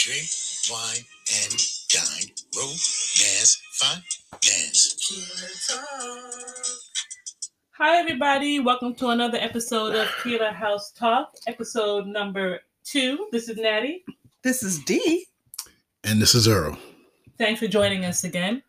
drink, 0.00 0.30
wine, 0.70 1.04
and 1.44 1.52
dine. 1.90 2.32
Romance, 2.56 3.60
finance. 3.74 4.96
Hi, 7.72 7.98
everybody. 7.98 8.60
Welcome 8.60 8.94
to 8.94 9.08
another 9.08 9.36
episode 9.36 9.94
of 9.94 10.08
Keeler 10.24 10.52
House 10.52 10.92
Talk, 10.92 11.34
episode 11.46 12.06
number 12.06 12.60
two. 12.82 13.28
This 13.30 13.50
is 13.50 13.58
Natty. 13.58 14.02
This 14.40 14.62
is 14.62 14.78
D. 14.84 15.26
And 16.04 16.22
this 16.22 16.34
is 16.34 16.48
Earl. 16.48 16.78
Thanks 17.36 17.60
for 17.60 17.66
joining 17.66 18.06
us 18.06 18.24
again. 18.24 18.62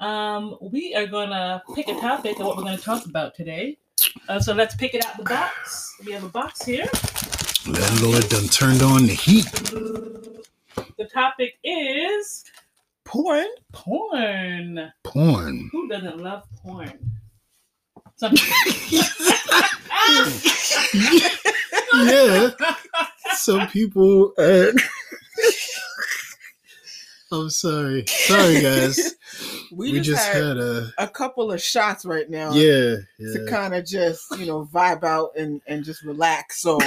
Um, 0.00 0.56
we 0.62 0.94
are 0.94 1.06
going 1.06 1.28
to 1.28 1.62
pick 1.74 1.88
a 1.88 2.00
topic 2.00 2.40
of 2.40 2.46
what 2.46 2.56
we're 2.56 2.62
going 2.62 2.78
to 2.78 2.82
talk 2.82 3.04
about 3.04 3.34
today. 3.34 3.76
Uh, 4.26 4.40
so 4.40 4.54
let's 4.54 4.74
pick 4.74 4.94
it 4.94 5.04
out 5.04 5.18
the 5.18 5.24
box. 5.24 5.96
We 6.06 6.12
have 6.12 6.24
a 6.24 6.30
box 6.30 6.64
here. 6.64 6.88
Landlord 7.66 8.26
done 8.30 8.48
turned 8.48 8.80
on 8.80 9.02
the 9.02 9.12
heat. 9.12 9.44
The 10.98 11.04
topic 11.06 11.58
is 11.64 12.44
Porn. 13.04 13.46
porn. 13.72 14.92
Porn. 15.04 15.68
Who 15.72 15.88
doesn't 15.88 16.18
love 16.18 16.44
porn? 16.62 16.92
Some 18.16 18.32
people. 18.34 19.06
yeah. 22.04 22.50
Some 23.34 23.68
people. 23.68 24.32
Uh, 24.38 24.72
I'm 27.30 27.50
sorry. 27.50 28.04
Sorry, 28.06 28.60
guys. 28.62 29.14
We, 29.70 29.92
We, 29.92 29.98
just, 30.00 30.10
just 30.10 30.26
had, 30.26 30.42
had 30.44 30.56
a. 30.56 30.90
a 30.98 31.06
couple 31.06 31.52
of 31.52 31.62
shots 31.62 32.04
right 32.06 32.28
now 32.28 32.52
Yeah. 32.52 32.96
to 33.20 33.46
kind 33.48 33.74
of 33.74 33.84
just, 33.86 34.24
you 34.38 34.46
know, 34.46 34.64
vibe 34.72 35.04
out 35.04 35.30
and, 35.36 35.60
and 35.66 35.84
just 35.84 36.02
relax. 36.02 36.60
So, 36.62 36.78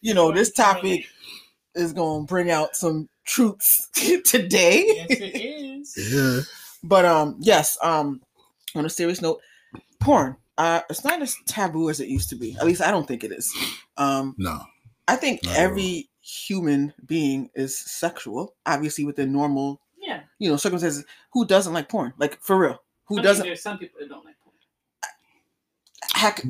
you 0.00 0.14
know, 0.14 0.30
this 0.32 0.52
topic 0.52 1.06
is 1.74 1.92
going 1.92 2.22
to 2.22 2.26
bring 2.26 2.50
out 2.50 2.74
some 2.76 3.08
truths 3.30 3.88
today. 4.24 4.84
yes, 4.86 5.06
it 5.10 5.40
is. 5.40 6.12
Yeah. 6.12 6.40
But 6.82 7.04
um, 7.04 7.36
yes, 7.40 7.78
um, 7.82 8.20
on 8.74 8.84
a 8.84 8.90
serious 8.90 9.22
note, 9.22 9.40
porn. 10.00 10.36
Uh, 10.58 10.80
it's 10.90 11.04
not 11.04 11.22
as 11.22 11.36
taboo 11.46 11.88
as 11.88 12.00
it 12.00 12.08
used 12.08 12.28
to 12.30 12.36
be. 12.36 12.54
At 12.60 12.66
least 12.66 12.82
I 12.82 12.90
don't 12.90 13.06
think 13.08 13.24
it 13.24 13.32
is. 13.32 13.50
Um, 13.96 14.34
No. 14.36 14.60
I 15.08 15.16
think 15.16 15.42
Not 15.44 15.56
every 15.56 16.08
human 16.20 16.92
being 17.06 17.48
is 17.54 17.76
sexual, 17.78 18.54
obviously 18.66 19.04
within 19.04 19.32
normal, 19.32 19.80
Yeah. 20.00 20.20
you 20.38 20.50
know, 20.50 20.56
circumstances. 20.58 21.04
Who 21.32 21.46
doesn't 21.46 21.72
like 21.72 21.88
porn? 21.88 22.12
Like 22.18 22.38
for 22.42 22.58
real? 22.58 22.82
Who 23.06 23.18
I 23.18 23.22
doesn't? 23.22 23.46
There's 23.46 23.62
some 23.62 23.78
people 23.78 24.00
that 24.00 24.08
don't 24.10 24.24
like 24.24 24.36
porn. 24.44 24.54
Heck, 26.14 26.42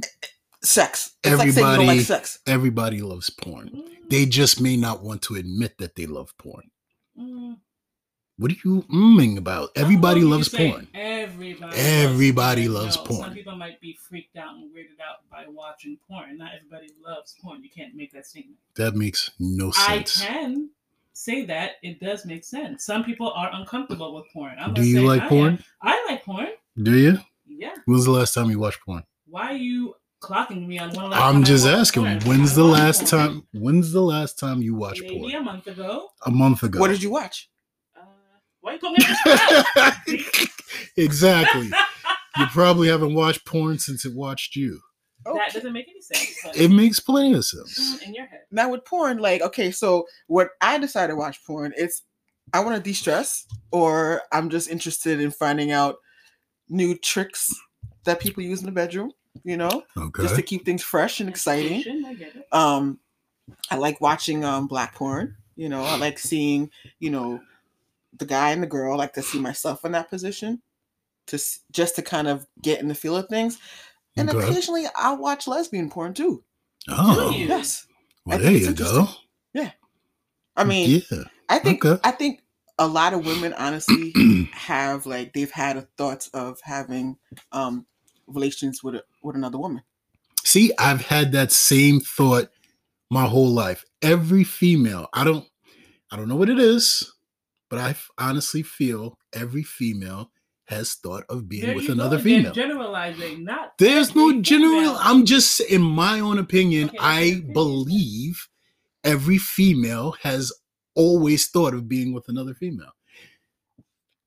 sex. 0.62 1.16
It's 1.24 1.36
like 1.38 1.50
saying 1.52 1.56
you 1.56 1.62
don't 1.62 1.62
like 1.62 1.80
Everybody- 1.80 2.00
sex. 2.02 2.38
Everybody 2.46 3.00
loves 3.02 3.30
porn. 3.30 3.70
Mm, 3.70 4.08
They 4.08 4.26
just 4.26 4.60
may 4.60 4.76
not 4.76 5.02
want 5.02 5.22
to 5.22 5.34
admit 5.36 5.78
that 5.78 5.96
they 5.96 6.06
love 6.06 6.36
porn. 6.38 6.70
mm. 7.18 7.56
What 8.36 8.52
are 8.52 8.56
you 8.64 8.82
umming 8.90 9.36
about? 9.36 9.68
Everybody 9.76 10.20
I 10.20 10.22
don't 10.22 10.30
know 10.30 10.36
loves 10.36 10.48
porn. 10.48 10.88
Everybody. 10.94 11.76
Everybody 11.76 12.68
loves 12.68 12.96
loves 12.96 13.08
porn. 13.08 13.24
Some 13.24 13.34
people 13.34 13.54
might 13.56 13.78
be 13.82 13.92
freaked 14.08 14.34
out 14.38 14.54
and 14.54 14.70
weirded 14.74 14.98
out 15.06 15.28
by 15.30 15.44
watching 15.48 15.98
porn. 16.08 16.38
Not 16.38 16.52
everybody 16.56 16.90
loves 17.04 17.34
porn. 17.42 17.62
You 17.62 17.68
can't 17.68 17.94
make 17.94 18.12
that 18.12 18.26
statement. 18.26 18.56
That 18.76 18.94
makes 18.96 19.30
no 19.38 19.72
sense. 19.72 20.22
I 20.22 20.26
can 20.26 20.70
say 21.12 21.44
that 21.46 21.72
it 21.82 22.00
does 22.00 22.24
make 22.24 22.44
sense. 22.44 22.82
Some 22.84 23.04
people 23.04 23.30
are 23.30 23.50
uncomfortable 23.52 24.14
with 24.14 24.24
porn. 24.32 24.56
I'm 24.58 24.72
Do 24.72 24.84
you 24.84 25.00
say 25.00 25.02
like 25.02 25.20
I 25.20 25.24
am. 25.24 25.28
porn? 25.28 25.64
I 25.82 26.06
like 26.08 26.24
porn. 26.24 26.48
Do 26.82 26.96
you? 26.98 27.18
Yeah. 27.46 27.74
When 27.84 27.94
was 27.96 28.06
the 28.06 28.10
last 28.12 28.32
time 28.32 28.48
you 28.50 28.58
watched 28.58 28.80
porn? 28.80 29.04
Why 29.26 29.48
are 29.52 29.56
you 29.56 29.79
clocking 30.20 30.66
me 30.66 30.78
on 30.78 30.90
one? 30.90 31.10
last 31.10 31.20
time 31.20 31.36
I'm 31.36 31.44
just 31.44 31.66
asking. 31.66 32.04
porn? 32.04 32.20
When's 32.20 32.54
the 32.54 32.64
last 32.64 33.06
time? 33.06 33.46
When's 33.52 33.92
the 33.92 34.02
last 34.02 34.38
time 34.38 34.62
you 34.62 34.74
watched 34.74 35.02
Maybe 35.02 35.18
porn? 35.18 35.34
a 35.34 35.40
month 35.40 35.66
ago. 35.66 36.08
A 36.26 36.30
month 36.30 36.62
ago. 36.62 36.78
What 36.78 36.88
did 36.88 37.02
you 37.02 37.10
watch? 37.10 37.48
Uh, 37.96 38.02
why 38.60 38.74
you 38.74 38.78
put 38.78 38.92
me 38.92 39.04
on 39.26 40.46
exactly. 40.96 41.70
You 42.38 42.46
probably 42.46 42.86
haven't 42.88 43.12
watched 43.14 43.44
porn 43.44 43.80
since 43.80 44.04
it 44.04 44.14
watched 44.14 44.54
you. 44.54 44.80
That 45.24 45.52
doesn't 45.52 45.72
make 45.72 45.88
any 45.88 46.00
sense. 46.00 46.36
It 46.56 46.70
makes 46.70 47.00
plenty 47.00 47.34
of 47.34 47.44
sense. 47.44 48.00
in 48.06 48.14
your 48.14 48.26
head. 48.26 48.42
Now 48.52 48.70
with 48.70 48.84
porn, 48.84 49.18
like 49.18 49.42
okay, 49.42 49.72
so 49.72 50.06
what 50.28 50.50
I 50.60 50.78
decided 50.78 51.08
to 51.12 51.16
watch 51.16 51.44
porn, 51.44 51.72
it's 51.76 52.02
I 52.52 52.60
want 52.60 52.76
to 52.76 52.82
de-stress, 52.82 53.46
or 53.72 54.22
I'm 54.32 54.48
just 54.48 54.70
interested 54.70 55.20
in 55.20 55.32
finding 55.32 55.72
out 55.72 55.96
new 56.68 56.96
tricks 56.96 57.52
that 58.04 58.20
people 58.20 58.44
use 58.44 58.60
in 58.60 58.66
the 58.66 58.72
bedroom. 58.72 59.10
You 59.44 59.56
know, 59.56 59.84
Okay. 59.96 60.22
just 60.22 60.36
to 60.36 60.42
keep 60.42 60.64
things 60.64 60.82
fresh 60.82 61.20
and 61.20 61.28
exciting. 61.28 61.80
Education, 61.80 62.04
I 62.04 62.14
get 62.14 62.34
it. 62.36 62.46
Um, 62.52 62.98
I 63.70 63.76
like 63.76 64.00
watching 64.00 64.44
um 64.44 64.66
black 64.66 64.94
porn. 64.94 65.36
You 65.56 65.68
know, 65.68 65.82
I 65.82 65.96
like 65.96 66.18
seeing 66.18 66.70
you 66.98 67.10
know 67.10 67.40
the 68.18 68.26
guy 68.26 68.50
and 68.50 68.62
the 68.62 68.66
girl. 68.66 68.92
I 68.92 68.96
like 68.96 69.14
to 69.14 69.22
see 69.22 69.38
myself 69.38 69.84
in 69.84 69.92
that 69.92 70.10
position, 70.10 70.60
to 71.28 71.38
just 71.72 71.96
to 71.96 72.02
kind 72.02 72.28
of 72.28 72.46
get 72.62 72.80
in 72.80 72.88
the 72.88 72.94
feel 72.94 73.16
of 73.16 73.28
things. 73.28 73.58
And 74.16 74.28
Okay. 74.28 74.38
occasionally, 74.48 74.84
I 74.96 75.12
watch 75.14 75.46
lesbian 75.46 75.90
porn 75.90 76.14
too. 76.14 76.42
Oh, 76.88 77.34
Yes, 77.38 77.86
well, 78.24 78.38
there 78.38 78.52
you 78.52 78.72
go. 78.74 79.08
Yeah, 79.54 79.70
I 80.56 80.64
mean, 80.64 81.02
yeah. 81.10 81.24
I 81.48 81.58
think 81.58 81.84
Okay. 81.84 82.00
I 82.04 82.10
think 82.10 82.42
a 82.78 82.86
lot 82.86 83.14
of 83.14 83.24
women 83.26 83.52
honestly 83.54 84.12
have 84.52 85.06
like 85.06 85.32
they've 85.32 85.50
had 85.50 85.76
a 85.76 85.82
thoughts 85.96 86.28
of 86.28 86.58
having 86.62 87.16
um 87.52 87.86
relations 88.26 88.82
with 88.82 88.96
a, 88.96 89.04
with 89.22 89.36
another 89.36 89.58
woman. 89.58 89.82
See, 90.44 90.72
I've 90.78 91.02
had 91.06 91.32
that 91.32 91.52
same 91.52 92.00
thought 92.00 92.50
my 93.10 93.26
whole 93.26 93.50
life. 93.50 93.84
Every 94.02 94.44
female, 94.44 95.08
I 95.12 95.24
don't, 95.24 95.46
I 96.10 96.16
don't 96.16 96.28
know 96.28 96.36
what 96.36 96.48
it 96.48 96.58
is, 96.58 97.12
but 97.68 97.78
I 97.78 97.90
f- 97.90 98.08
honestly 98.18 98.62
feel 98.62 99.18
every 99.32 99.62
female 99.62 100.30
has 100.68 100.94
thought 100.94 101.24
of 101.28 101.48
being 101.48 101.66
There 101.66 101.74
with 101.74 101.86
you 101.86 101.92
another 101.92 102.16
go, 102.16 102.22
again, 102.22 102.38
female. 102.38 102.52
Generalizing, 102.52 103.44
not 103.44 103.76
There's 103.78 104.14
no 104.14 104.40
general. 104.40 104.72
female. 104.72 104.96
I'm 105.00 105.24
just, 105.24 105.60
in 105.60 105.82
my 105.82 106.20
own 106.20 106.38
opinion, 106.38 106.88
Okay, 106.88 106.98
I 107.00 107.20
opinion. 107.20 107.52
believe 107.52 108.48
every 109.04 109.38
female 109.38 110.12
has 110.22 110.52
always 110.94 111.48
thought 111.48 111.74
of 111.74 111.88
being 111.88 112.12
with 112.12 112.28
another 112.28 112.54
female. 112.54 112.92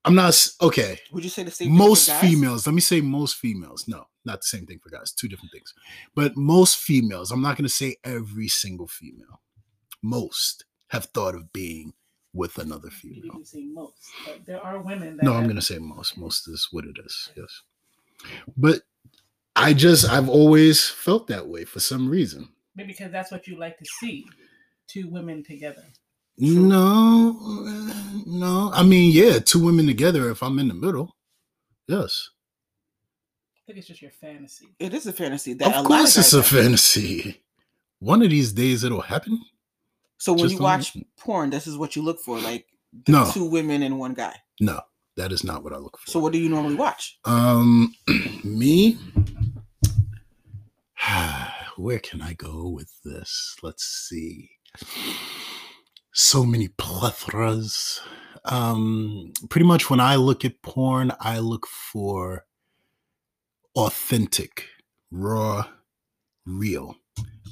I'm 0.06 0.16
not 0.16 0.48
okay. 0.62 1.00
Would 1.14 1.24
you 1.24 1.30
say 1.30 1.44
the 1.44 1.52
same? 1.52 1.72
Most 1.72 2.12
females, 2.12 2.68
let 2.68 2.74
me 2.76 2.82
say 2.82 3.00
most 3.00 3.36
females. 3.38 3.88
No, 3.88 4.06
not 4.26 4.42
the 4.42 4.48
same 4.48 4.66
thing 4.66 4.80
for 4.82 4.90
guys. 4.90 5.12
Two 5.12 5.28
different 5.28 5.52
things. 5.52 5.74
But 6.16 6.38
most 6.38 6.78
females, 6.78 7.32
I'm 7.32 7.42
not 7.42 7.58
going 7.58 7.66
to 7.66 7.74
say 7.74 7.98
every 8.04 8.48
single 8.48 8.88
female. 8.88 9.42
Most 10.02 10.66
have 10.90 11.06
thought 11.06 11.36
of 11.36 11.52
being 11.54 11.94
with 12.34 12.58
another 12.58 12.90
female. 12.90 13.22
didn't 13.22 13.48
say 13.48 13.66
most, 13.66 13.94
but 14.26 14.46
there 14.46 14.64
are 14.64 14.82
women 14.82 15.18
that. 15.18 15.24
No, 15.24 15.34
I'm 15.34 15.44
going 15.44 15.56
to 15.56 15.62
say 15.62 15.78
most. 15.78 16.18
Most 16.18 16.48
is 16.48 16.68
what 16.72 16.86
it 16.86 16.98
is. 17.06 17.32
Yes. 17.36 17.62
But 18.58 18.82
I 19.56 19.74
just, 19.74 20.10
I've 20.10 20.30
always 20.30 20.88
felt 20.88 21.28
that 21.28 21.48
way 21.48 21.66
for 21.66 21.80
some 21.80 22.10
reason. 22.10 22.50
maybe 22.76 22.94
because 22.94 23.12
that's 23.12 23.32
what 23.32 23.48
you 23.48 23.58
like 23.58 23.78
to 23.78 23.86
see, 23.86 24.26
two 24.88 25.08
women 25.10 25.44
together. 25.44 25.84
No, 26.38 27.38
uh, 27.40 27.94
no. 28.26 28.72
I 28.74 28.84
mean, 28.84 29.12
yeah, 29.12 29.38
two 29.40 29.64
women 29.64 29.86
together 29.86 30.30
if 30.32 30.42
I'm 30.42 30.58
in 30.58 30.68
the 30.68 30.74
middle. 30.74 31.16
Yes. 31.88 32.30
I 33.74 33.76
think 33.76 33.80
it's 33.80 33.88
just 33.88 34.04
your 34.04 34.12
fantasy. 34.12 34.68
It 34.78 34.94
is 34.94 35.08
a 35.08 35.12
fantasy. 35.14 35.54
That 35.56 35.66
a 35.66 35.70
Of 35.70 35.76
lot 35.78 35.88
course, 35.88 36.16
it's 36.16 36.32
guys 36.32 36.34
a 36.36 36.38
have. 36.38 36.46
fantasy. 36.64 37.42
One 37.98 38.22
of 38.22 38.30
these 38.30 38.54
days 38.54 38.84
it'll 38.84 39.02
happen. 39.02 39.42
So 40.20 40.34
when 40.34 40.42
just 40.44 40.52
you 40.52 40.58
don't- 40.60 40.64
watch 40.64 40.96
porn, 41.18 41.50
this 41.50 41.66
is 41.66 41.76
what 41.76 41.96
you 41.96 42.04
look 42.04 42.20
for, 42.20 42.40
like 42.40 42.68
the 43.08 43.12
No. 43.14 43.32
two 43.34 43.46
women 43.46 43.82
and 43.82 43.98
one 43.98 44.14
guy. 44.14 44.36
No, 44.60 44.80
that 45.16 45.32
is 45.32 45.44
not 45.44 45.64
what 45.64 45.74
I 45.74 45.78
look 45.78 45.98
for. 45.98 46.12
So 46.12 46.20
what 46.20 46.34
do 46.34 46.38
you 46.38 46.50
normally 46.50 46.76
watch? 46.76 47.18
um, 47.26 47.96
me. 48.44 49.00
Where 51.76 51.98
can 51.98 52.22
I 52.22 52.34
go 52.34 52.70
with 52.70 52.92
this? 53.04 53.56
Let's 53.64 53.84
see. 53.86 54.52
So 56.14 56.46
many 56.46 56.68
plethoras. 56.68 58.02
Um, 58.46 59.34
pretty 59.50 59.66
much 59.66 59.90
when 59.90 60.00
I 60.00 60.16
look 60.18 60.46
at 60.46 60.62
porn, 60.62 61.12
I 61.20 61.40
look 61.40 61.66
for 61.66 62.46
authentic, 63.76 64.66
raw, 65.12 65.68
real, 66.46 66.96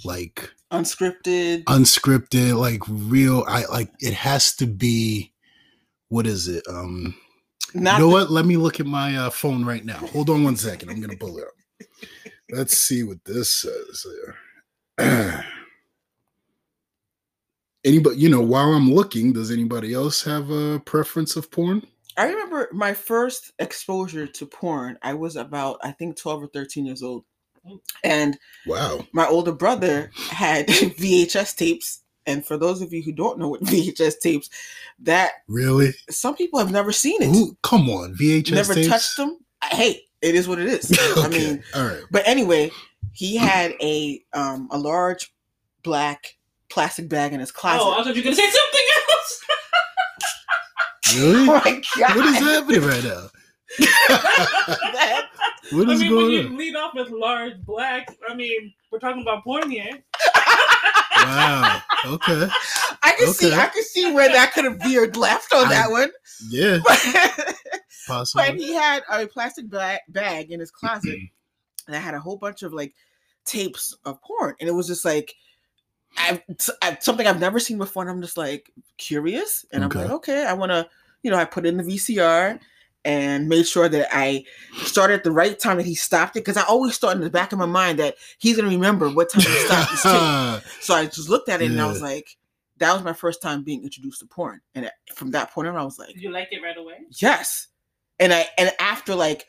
like 0.05 0.49
Unscripted. 0.71 1.63
unscripted, 1.65 2.57
like 2.57 2.81
real. 2.87 3.43
I 3.47 3.65
like 3.65 3.91
it 3.99 4.13
has 4.13 4.55
to 4.57 4.65
be. 4.67 5.33
What 6.09 6.27
is 6.27 6.47
it? 6.47 6.63
Um, 6.69 7.15
Not 7.73 7.99
you 7.99 8.05
know 8.05 8.09
the- 8.09 8.13
what? 8.13 8.31
Let 8.31 8.45
me 8.45 8.57
look 8.57 8.79
at 8.79 8.85
my 8.85 9.15
uh, 9.17 9.29
phone 9.29 9.63
right 9.65 9.83
now. 9.85 9.97
Hold 9.97 10.29
on 10.29 10.43
one 10.43 10.55
second. 10.57 10.89
I'm 10.89 11.01
gonna 11.01 11.17
pull 11.17 11.37
it 11.37 11.43
up. 11.45 11.87
Let's 12.51 12.77
see 12.77 13.03
what 13.03 13.17
this 13.25 13.49
says 13.49 14.05
there. 14.97 15.45
Anybody, 17.83 18.17
you 18.17 18.29
know, 18.29 18.41
while 18.41 18.73
I'm 18.73 18.91
looking, 18.93 19.33
does 19.33 19.49
anybody 19.51 19.93
else 19.93 20.21
have 20.23 20.49
a 20.51 20.79
preference 20.81 21.35
of 21.35 21.49
porn? 21.49 21.81
I 22.17 22.27
remember 22.27 22.69
my 22.73 22.93
first 22.93 23.51
exposure 23.59 24.27
to 24.27 24.45
porn. 24.45 24.97
I 25.01 25.13
was 25.13 25.35
about, 25.35 25.79
I 25.83 25.91
think, 25.91 26.17
12 26.17 26.43
or 26.43 26.47
13 26.47 26.85
years 26.85 27.01
old. 27.03 27.23
And 28.03 28.37
Wow. 28.65 29.05
my 29.13 29.27
older 29.27 29.51
brother 29.51 30.09
had 30.29 30.67
VHS 30.67 31.55
tapes 31.55 31.99
And 32.25 32.45
for 32.45 32.57
those 32.57 32.81
of 32.81 32.91
you 32.93 33.01
who 33.03 33.11
don't 33.11 33.37
know 33.39 33.49
what 33.49 33.61
VHS 33.63 34.19
tapes, 34.19 34.49
that 34.99 35.31
Really? 35.47 35.93
some 36.09 36.35
people 36.35 36.59
have 36.59 36.71
never 36.71 36.91
seen 36.91 37.21
it, 37.21 37.35
Ooh, 37.35 37.55
come 37.63 37.89
on, 37.89 38.15
VHS 38.15 38.51
never 38.53 38.73
tapes? 38.75 38.87
touched 38.87 39.17
them. 39.17 39.37
Hey, 39.63 40.01
it 40.21 40.35
is 40.35 40.47
what 40.47 40.59
it 40.59 40.67
is. 40.67 40.91
I 41.17 41.27
mean, 41.29 41.63
all 41.75 41.85
right. 41.85 42.01
but 42.11 42.27
anyway, 42.27 42.71
he 43.13 43.35
had 43.37 43.73
a 43.81 44.23
um 44.33 44.67
a 44.71 44.77
large 44.77 45.31
black 45.83 46.37
plastic 46.69 47.09
bag 47.09 47.33
in 47.33 47.39
his 47.39 47.51
closet. 47.51 47.83
Oh, 47.83 47.91
I 47.93 48.03
thought 48.03 48.15
you 48.15 48.21
were 48.21 48.23
gonna 48.23 48.35
say 48.35 48.49
something 48.49 48.81
else. 48.90 48.90
Really? 51.15 51.47
Oh 51.49 51.61
my 51.65 51.81
god! 51.97 52.15
what 52.15 52.25
is 52.25 52.37
happening 52.37 52.81
right 52.81 53.03
now? 53.03 53.27
That- 53.79 55.27
what 55.71 55.89
I 55.89 55.93
is 55.93 56.01
mean, 56.01 56.15
when 56.15 56.19
going 56.25 56.31
you 56.31 56.39
on? 56.47 56.57
lead 56.57 56.75
off 56.75 56.93
with 56.93 57.09
large 57.09 57.59
black, 57.61 58.15
I 58.29 58.33
mean, 58.33 58.73
we're 58.91 58.99
talking 58.99 59.21
about 59.21 59.43
porn 59.43 59.69
here. 59.69 59.89
Wow. 61.17 61.81
Okay. 62.05 62.47
I 63.03 63.11
can 63.17 63.27
see, 63.33 63.53
I 63.53 63.67
can 63.67 63.83
see 63.83 64.11
where 64.11 64.27
that 64.29 64.53
could 64.53 64.65
have 64.65 64.77
veered 64.81 65.15
left 65.17 65.53
on 65.53 65.65
I- 65.67 65.69
that 65.69 65.91
one. 65.91 66.09
Yeah, 66.49 66.79
But, 66.85 67.55
possibly. 68.07 68.45
but 68.47 68.55
he 68.55 68.73
had 68.73 69.03
a 69.09 69.27
plastic 69.27 69.69
bag, 69.69 69.99
bag 70.09 70.51
in 70.51 70.59
his 70.59 70.71
closet 70.71 71.17
mm-hmm. 71.17 71.91
that 71.91 71.99
had 71.99 72.15
a 72.15 72.19
whole 72.19 72.37
bunch 72.37 72.63
of 72.63 72.73
like 72.73 72.93
tapes 73.45 73.95
of 74.05 74.21
porn, 74.21 74.55
and 74.59 74.67
it 74.69 74.73
was 74.73 74.87
just 74.87 75.05
like. 75.05 75.33
I, 76.17 76.43
I 76.81 76.97
something 76.99 77.25
I've 77.25 77.39
never 77.39 77.57
seen 77.57 77.77
before, 77.77 78.03
and 78.03 78.09
I'm 78.11 78.21
just 78.21 78.35
like 78.35 78.69
curious, 78.97 79.65
and 79.71 79.81
Okay. 79.85 79.99
I'm 79.99 80.05
like, 80.07 80.13
okay, 80.15 80.45
I 80.45 80.51
want 80.51 80.69
to, 80.73 80.85
you 81.23 81.31
know, 81.31 81.37
I 81.37 81.45
put 81.45 81.65
it 81.65 81.69
in 81.69 81.77
the 81.77 81.83
VCR 81.83 82.59
and 83.03 83.49
made 83.49 83.67
sure 83.67 83.89
that 83.89 84.07
I 84.11 84.43
started 84.83 85.15
at 85.15 85.23
the 85.23 85.31
right 85.31 85.57
time 85.57 85.77
that 85.77 85.85
he 85.85 85.95
stopped 85.95 86.35
it 86.35 86.41
because 86.41 86.57
I 86.57 86.63
always 86.63 86.97
thought 86.97 87.15
in 87.15 87.21
the 87.21 87.29
back 87.29 87.51
of 87.51 87.57
my 87.59 87.65
mind 87.65 87.99
that 87.99 88.15
he's 88.37 88.55
gonna 88.57 88.69
remember 88.69 89.09
what 89.09 89.31
time 89.31 89.41
he 89.41 89.47
stopped 89.65 89.91
this 89.91 90.03
tape. 90.03 90.73
So 90.81 90.93
I 90.93 91.05
just 91.05 91.29
looked 91.29 91.49
at 91.49 91.61
it 91.61 91.71
and 91.71 91.81
I 91.81 91.87
was 91.87 92.01
like, 92.01 92.37
that 92.77 92.93
was 92.93 93.03
my 93.03 93.13
first 93.13 93.41
time 93.41 93.63
being 93.63 93.83
introduced 93.83 94.19
to 94.21 94.25
porn, 94.25 94.61
and 94.75 94.89
from 95.13 95.31
that 95.31 95.51
point 95.51 95.67
on, 95.67 95.75
I 95.75 95.83
was 95.83 95.99
like, 95.99 96.13
Did 96.13 96.21
you 96.23 96.31
like 96.31 96.49
it 96.51 96.61
right 96.63 96.77
away? 96.77 96.95
yes, 97.21 97.67
and 98.19 98.33
I 98.33 98.47
and 98.57 98.71
after 98.79 99.15
like 99.15 99.47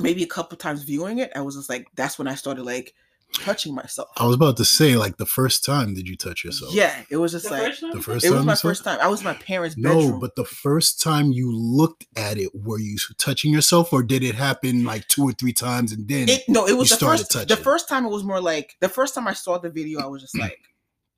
maybe 0.00 0.22
a 0.22 0.26
couple 0.26 0.56
times 0.56 0.82
viewing 0.82 1.18
it, 1.18 1.30
I 1.34 1.40
was 1.40 1.56
just 1.56 1.68
like, 1.68 1.86
that's 1.94 2.18
when 2.18 2.28
I 2.28 2.34
started 2.34 2.64
like 2.64 2.92
touching 3.34 3.74
myself. 3.74 4.08
I 4.16 4.24
was 4.26 4.34
about 4.34 4.56
to 4.58 4.64
say, 4.64 4.96
like 4.96 5.16
the 5.18 5.26
first 5.26 5.64
time 5.64 5.94
did 5.94 6.08
you 6.08 6.16
touch 6.16 6.44
yourself? 6.44 6.74
Yeah, 6.74 6.94
it 7.10 7.16
was 7.18 7.32
just 7.32 7.44
The 7.46 7.50
like 7.50 7.62
first 7.64 7.82
one? 7.82 7.90
The 7.92 8.02
first 8.02 8.24
it 8.24 8.28
time. 8.28 8.36
was 8.38 8.46
my 8.46 8.54
first 8.54 8.84
time. 8.84 8.98
I 9.02 9.08
was 9.08 9.20
in 9.20 9.24
my 9.24 9.34
parents' 9.34 9.76
No, 9.76 9.94
bedroom. 10.00 10.20
but 10.20 10.36
the 10.36 10.44
first 10.44 11.00
time 11.00 11.32
you 11.32 11.54
looked 11.54 12.06
at 12.16 12.38
it, 12.38 12.50
were 12.54 12.78
you 12.78 12.96
touching 13.18 13.52
yourself, 13.52 13.92
or 13.92 14.02
did 14.02 14.22
it 14.22 14.34
happen 14.34 14.84
like 14.84 15.06
two 15.08 15.22
or 15.24 15.32
three 15.32 15.52
times 15.52 15.92
and 15.92 16.08
then? 16.08 16.28
It 16.28 16.42
no, 16.48 16.66
it 16.66 16.72
was 16.76 16.90
You 16.90 16.96
the 16.96 17.00
started 17.04 17.26
first. 17.30 17.48
The 17.48 17.56
first 17.56 17.88
time 17.88 18.06
it 18.06 18.10
was 18.10 18.24
more 18.24 18.40
like 18.40 18.76
the 18.80 18.88
first 18.88 19.14
time 19.14 19.26
I 19.28 19.34
saw 19.34 19.58
the 19.58 19.70
video, 19.70 20.00
I 20.00 20.06
was 20.06 20.22
just 20.22 20.38
like 20.38 20.58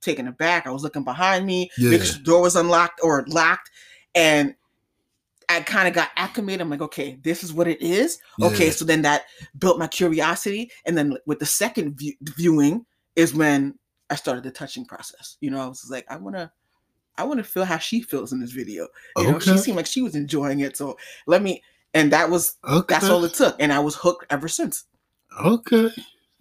taken 0.01 0.27
aback. 0.27 0.65
I 0.67 0.71
was 0.71 0.83
looking 0.83 1.03
behind 1.03 1.45
me, 1.45 1.69
Yeah. 1.77 1.91
making 1.91 2.05
sure 2.05 2.17
the 2.17 2.23
door 2.23 2.41
was 2.41 2.55
unlocked 2.55 2.99
or 3.03 3.25
locked, 3.27 3.69
and 4.15 4.55
I 5.49 5.61
kind 5.61 5.87
of 5.87 5.93
got 5.95 6.09
acclimated. 6.15 6.61
I'm 6.61 6.69
like, 6.69 6.81
okay, 6.81 7.19
this 7.23 7.43
is 7.43 7.51
what 7.51 7.67
it 7.67 7.81
is. 7.81 8.19
Okay, 8.41 8.69
so 8.69 8.85
then 8.85 9.01
that 9.01 9.23
built 9.57 9.79
my 9.79 9.87
curiosity, 9.87 10.71
and 10.85 10.97
then 10.97 11.17
with 11.25 11.39
the 11.39 11.45
second 11.45 11.97
view- 11.97 12.15
viewing 12.21 12.85
is 13.15 13.33
when 13.33 13.77
I 14.09 14.15
started 14.15 14.43
the 14.43 14.51
touching 14.51 14.85
process. 14.85 15.37
You 15.41 15.49
know, 15.51 15.59
I 15.59 15.67
was 15.67 15.87
like, 15.89 16.05
I 16.09 16.17
want 16.17 16.35
to. 16.35 16.51
I 17.17 17.23
want 17.23 17.39
to 17.39 17.43
feel 17.43 17.65
how 17.65 17.77
she 17.79 18.01
feels 18.01 18.31
in 18.31 18.39
this 18.39 18.51
video. 18.53 18.87
You 19.17 19.29
know, 19.31 19.39
she 19.39 19.57
seemed 19.57 19.75
like 19.75 19.85
she 19.87 20.01
was 20.01 20.15
enjoying 20.15 20.61
it. 20.61 20.77
So 20.77 20.97
let 21.27 21.41
me, 21.41 21.61
and 21.93 22.13
that 22.13 22.29
was 22.29 22.55
okay. 22.63 22.93
that's 22.93 23.09
all 23.09 23.25
it 23.25 23.33
took, 23.33 23.57
and 23.59 23.73
I 23.73 23.79
was 23.79 23.95
hooked 23.95 24.25
ever 24.29 24.47
since. 24.47 24.85
Okay. 25.43 25.89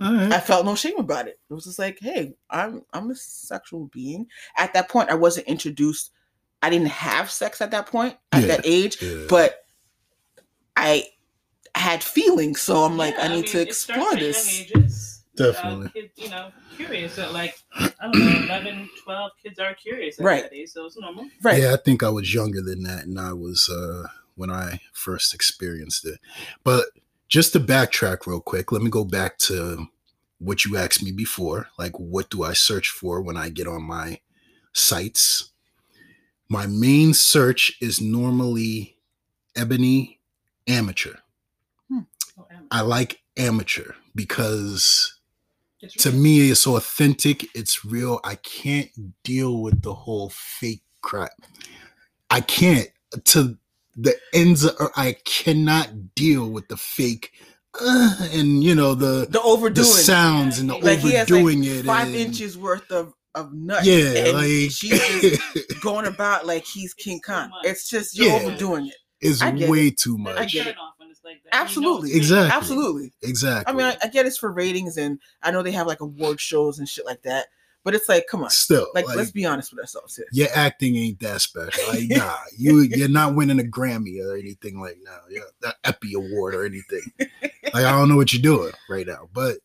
Right. 0.01 0.33
I 0.33 0.39
felt 0.39 0.65
no 0.65 0.77
shame 0.77 0.97
about 0.99 1.27
it. 1.27 1.41
It 1.51 1.55
was 1.55 1.65
just 1.65 1.81
like, 1.81 1.99
hey, 2.01 2.35
I'm 2.51 2.83
I'm 2.93 3.11
a 3.11 3.17
sexual 3.17 3.87
being. 3.93 4.27
At 4.57 4.73
that 4.75 4.89
point, 4.89 5.11
I 5.11 5.15
wasn't 5.15 5.49
introduced. 5.49 6.13
I 6.63 6.71
didn't 6.71 6.89
have 6.89 7.31
sex 7.31 7.61
at 7.61 7.71
that 7.71 7.87
point 7.87 8.17
at 8.33 8.43
Yeah, 8.43 8.47
that 8.49 8.61
age, 8.65 9.01
Yeah. 9.01 9.27
but 9.29 9.65
I 10.77 11.05
had 11.75 12.03
feelings. 12.03 12.61
So 12.61 12.85
I'm 12.85 12.97
like, 12.97 13.15
Yeah, 13.17 13.25
I 13.25 13.29
need 13.29 13.35
mean, 13.45 13.53
to 13.53 13.61
explore 13.61 14.13
at 14.13 14.19
this. 14.19 14.61
ages. 14.61 15.25
Definitely. 15.37 15.87
Uh, 15.87 15.91
kids, 15.91 16.13
you 16.17 16.31
know, 16.31 16.51
curious. 16.77 17.17
At 17.19 17.33
like, 17.33 17.55
I 17.79 17.91
don't 18.03 18.19
know, 18.19 18.27
11, 18.45 18.89
12, 19.05 19.31
kids 19.43 19.59
are 19.61 19.75
curious 19.75 20.19
at 20.19 20.25
Right. 20.25 20.43
that 20.43 20.53
age, 20.53 20.71
so 20.71 20.85
it's 20.87 20.99
normal. 20.99 21.29
Right. 21.43 21.63
Yeah, 21.63 21.75
I 21.75 21.77
think 21.77 22.03
I 22.03 22.09
was 22.11 22.35
younger 22.35 22.61
than 22.61 22.83
that, 22.85 23.05
and 23.05 23.19
I 23.21 23.33
was 23.33 23.69
uh 23.73 24.09
when 24.35 24.51
I 24.51 24.81
first 24.93 25.35
experienced 25.35 26.05
it. 26.07 26.19
But 26.65 26.87
just 27.29 27.53
to 27.53 27.61
backtrack 27.61 28.27
real 28.27 28.41
quick, 28.41 28.73
let 28.73 28.83
me 28.83 28.91
go 28.91 29.05
back 29.05 29.39
to 29.39 29.87
what 30.39 30.65
you 30.65 30.77
asked 30.77 31.03
me 31.03 31.11
before. 31.13 31.69
Like, 31.79 31.99
what 31.99 32.31
do 32.31 32.43
I 32.45 32.53
search 32.53 32.89
for 32.91 33.21
when 33.21 33.37
I 33.37 33.49
get 33.49 33.67
on 33.69 33.83
my 33.83 34.21
sites? 34.73 35.51
My 36.49 36.67
main 36.67 37.15
search 37.15 37.77
is 37.81 38.01
normally 38.01 38.97
ebony 39.57 40.21
amateur. 40.67 41.15
Oh, 41.93 42.05
Emma. 42.51 42.63
I 42.71 42.81
like 42.83 43.21
amateur 43.37 43.93
because 44.15 45.19
It's 45.81 46.03
to 46.03 46.11
real. 46.11 46.21
me 46.21 46.51
it's 46.51 46.67
authentic 46.67 47.47
it's 47.55 47.85
real 47.85 48.19
i 48.25 48.35
can't 48.35 48.91
deal 49.23 49.63
with 49.63 49.83
the 49.83 49.95
whole 49.95 50.29
fake 50.31 50.83
crap 51.03 51.31
i 52.31 52.41
can't 52.41 52.89
to 53.27 53.57
the 53.97 54.15
ends 54.35 54.65
of 54.65 54.75
i 54.97 55.15
cannot 55.25 56.17
deal 56.17 56.49
with 56.51 56.67
the 56.67 56.77
fake 56.77 57.31
uh, 57.81 58.17
and 58.33 58.65
you 58.65 58.75
know 58.75 58.95
the 58.97 59.29
The 59.31 59.41
overdoing. 59.41 59.75
the 59.75 59.85
sounds 59.85 60.59
and 60.59 60.69
the 60.69 60.75
Like 60.79 60.99
he 60.99 61.13
has, 61.13 61.31
like, 61.31 61.41
overdoing 61.43 61.63
it 61.63 61.85
five 61.85 62.09
and- 62.09 62.17
inches 62.17 62.59
worth 62.59 62.91
of 62.91 63.15
of 63.35 63.53
nuts. 63.53 63.87
yeah 63.87 64.15
and 64.27 64.33
like 64.39 64.71
she's 64.71 64.99
just 65.21 65.81
going 65.83 66.07
about 66.07 66.47
like 66.47 66.65
he's 66.65 66.95
King 66.95 67.21
too 67.21 67.25
Kong. 67.25 67.51
It's 67.65 67.89
just 67.89 68.17
you're 68.19 68.29
Yeah. 68.29 68.47
overdoing 68.47 68.87
it. 68.89 68.95
it's 69.21 69.43
I 69.43 69.51
get 69.53 69.69
way 69.71 69.91
too 69.91 70.17
much. 70.19 70.37
I 70.37 70.45
get 70.47 70.67
it. 70.67 70.77
off 70.79 70.95
when 70.99 71.11
it's 71.11 71.21
like 71.25 71.43
that. 71.45 71.53
You 71.53 71.59
know 71.59 71.65
Absolutely. 71.65 72.15
Exactly. 72.15 72.57
Absolutely. 72.57 73.13
exactly 73.23 73.73
I 73.73 73.77
mean, 73.77 73.87
I, 73.87 73.97
I 74.07 74.09
get 74.09 74.27
it's 74.27 74.39
for 74.39 74.51
ratings, 74.51 74.97
and 74.97 75.19
I 75.43 75.51
know 75.51 75.63
they 75.63 75.73
have 75.73 75.87
like 75.87 76.01
award 76.01 76.41
shows 76.41 76.79
and 76.79 76.89
shit 76.89 77.05
like 77.07 77.23
that. 77.23 77.47
But 77.85 77.95
it's 77.95 78.09
like, 78.09 78.27
come 78.29 78.43
on, 78.43 78.51
still 78.51 78.87
like, 78.93 79.07
like, 79.07 79.17
let's 79.17 79.31
be 79.31 79.47
honest 79.47 79.71
with 79.73 79.81
ourselves 79.81 80.17
here. 80.17 80.27
your 80.33 80.49
acting 80.55 80.97
ain't 80.97 81.21
that 81.21 81.41
special. 81.41 81.83
Like, 81.89 82.05
nah, 82.09 82.35
you 82.57 82.81
you're 82.81 83.09
not 83.09 83.35
winning 83.35 83.61
a 83.61 83.63
Grammy 83.63 84.23
or 84.23 84.37
anything 84.37 84.81
like 84.81 84.99
that. 85.05 85.21
Yeah, 85.31 85.41
the 85.61 85.75
Epi 85.85 86.13
Award 86.15 86.55
or 86.55 86.67
anything. 86.67 87.01
Like, 87.73 87.85
I 87.85 87.93
don't 87.93 88.09
know 88.09 88.17
what 88.17 88.33
you're 88.33 88.43
doing 88.43 88.73
right 88.91 89.07
now, 89.07 89.29
but 89.33 89.59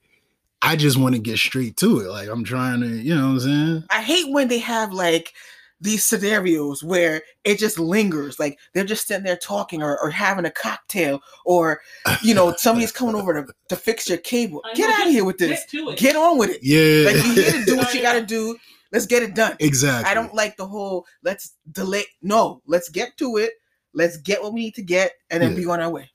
I 0.63 0.75
just 0.75 0.97
want 0.97 1.13
to 1.15 1.21
get 1.21 1.37
straight 1.37 1.77
to 1.77 1.99
it. 1.99 2.07
Like, 2.09 2.29
I'm 2.29 2.43
trying 2.43 2.81
to, 2.81 2.87
you 2.87 3.13
know 3.15 3.27
what 3.27 3.33
I'm 3.33 3.39
saying? 3.41 3.83
I 3.89 4.01
hate 4.01 4.31
when 4.31 4.47
they 4.47 4.59
have 4.59 4.93
like 4.93 5.33
these 5.81 6.05
scenarios 6.05 6.81
where 6.81 7.21
it 7.43 7.59
just 7.59 7.77
lingers, 7.77 8.39
like 8.39 8.57
they're 8.73 8.85
just 8.85 9.05
sitting 9.05 9.25
there 9.25 9.35
talking 9.35 9.83
or, 9.83 9.99
or 9.99 10.09
having 10.09 10.45
a 10.45 10.51
cocktail, 10.51 11.21
or 11.45 11.81
you 12.21 12.33
know, 12.33 12.53
somebody's 12.57 12.93
coming 12.93 13.15
over 13.15 13.33
to, 13.43 13.53
to 13.67 13.75
fix 13.75 14.07
your 14.07 14.19
cable. 14.19 14.61
I 14.63 14.73
Get 14.73 14.87
know, 14.89 14.95
out 14.95 15.07
of 15.07 15.11
here 15.13 15.25
with 15.25 15.37
this. 15.37 15.59
Get 15.65 15.69
to 15.71 15.89
it. 15.89 15.97
Get 15.99 16.15
on 16.15 16.37
with 16.37 16.51
it. 16.51 16.59
Yeah, 16.63 17.11
Like 17.11 17.25
you 17.25 17.33
here 17.33 17.51
to 17.51 17.65
do 17.65 17.75
what 17.77 17.93
you 17.93 18.01
gotta 18.09 18.25
do. 18.25 18.57
Let's 18.93 19.05
get 19.07 19.23
it 19.23 19.35
done. 19.35 19.57
exactly. 19.59 20.09
I 20.09 20.13
don't 20.13 20.33
like 20.33 20.55
the 20.55 20.67
whole 20.67 21.05
let's 21.23 21.55
delay. 21.71 22.03
No, 22.21 22.61
let's 22.67 22.87
get 22.89 23.17
to 23.17 23.37
it. 23.37 23.51
Let's 23.93 24.17
get 24.17 24.41
what 24.41 24.53
we 24.53 24.61
need 24.61 24.75
to 24.75 24.81
get 24.83 25.11
and 25.29 25.43
then 25.43 25.51
Yeah. 25.51 25.57
be 25.57 25.65
on 25.65 25.81
our 25.81 25.89
way. 25.89 26.09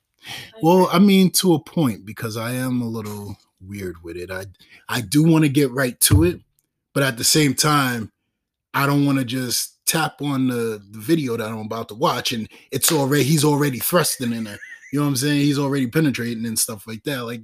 Well, 0.62 0.88
I 0.90 0.98
mean, 0.98 1.30
to 1.32 1.54
a 1.54 1.58
point, 1.60 2.04
because 2.06 2.36
I 2.36 2.52
am 2.52 2.80
a 2.80 2.86
little 2.88 3.36
weird 3.60 4.02
with 4.02 4.16
it. 4.16 4.30
I 4.30 4.46
I 4.88 5.00
do 5.00 5.24
want 5.24 5.44
to 5.44 5.48
get 5.48 5.70
right 5.70 5.98
to 6.02 6.24
it, 6.24 6.40
but 6.94 7.02
at 7.02 7.16
the 7.18 7.24
same 7.24 7.54
time, 7.54 8.12
I 8.74 8.86
don't 8.86 9.06
want 9.06 9.18
to 9.18 9.24
just 9.24 9.84
tap 9.86 10.20
on 10.20 10.48
the, 10.48 10.82
the 10.90 10.98
video 10.98 11.36
that 11.36 11.48
I'm 11.48 11.58
about 11.58 11.88
to 11.88 11.94
watch 11.94 12.32
and 12.32 12.46
it's 12.70 12.92
already 12.92 13.24
he's 13.24 13.44
already 13.44 13.78
thrusting 13.78 14.32
in 14.32 14.44
there. 14.44 14.58
You 14.92 14.98
know 15.00 15.04
what 15.06 15.10
I'm 15.10 15.16
saying? 15.16 15.40
He's 15.40 15.58
already 15.58 15.86
penetrating 15.86 16.46
and 16.46 16.58
stuff 16.58 16.86
like 16.86 17.02
that. 17.04 17.24
Like 17.24 17.42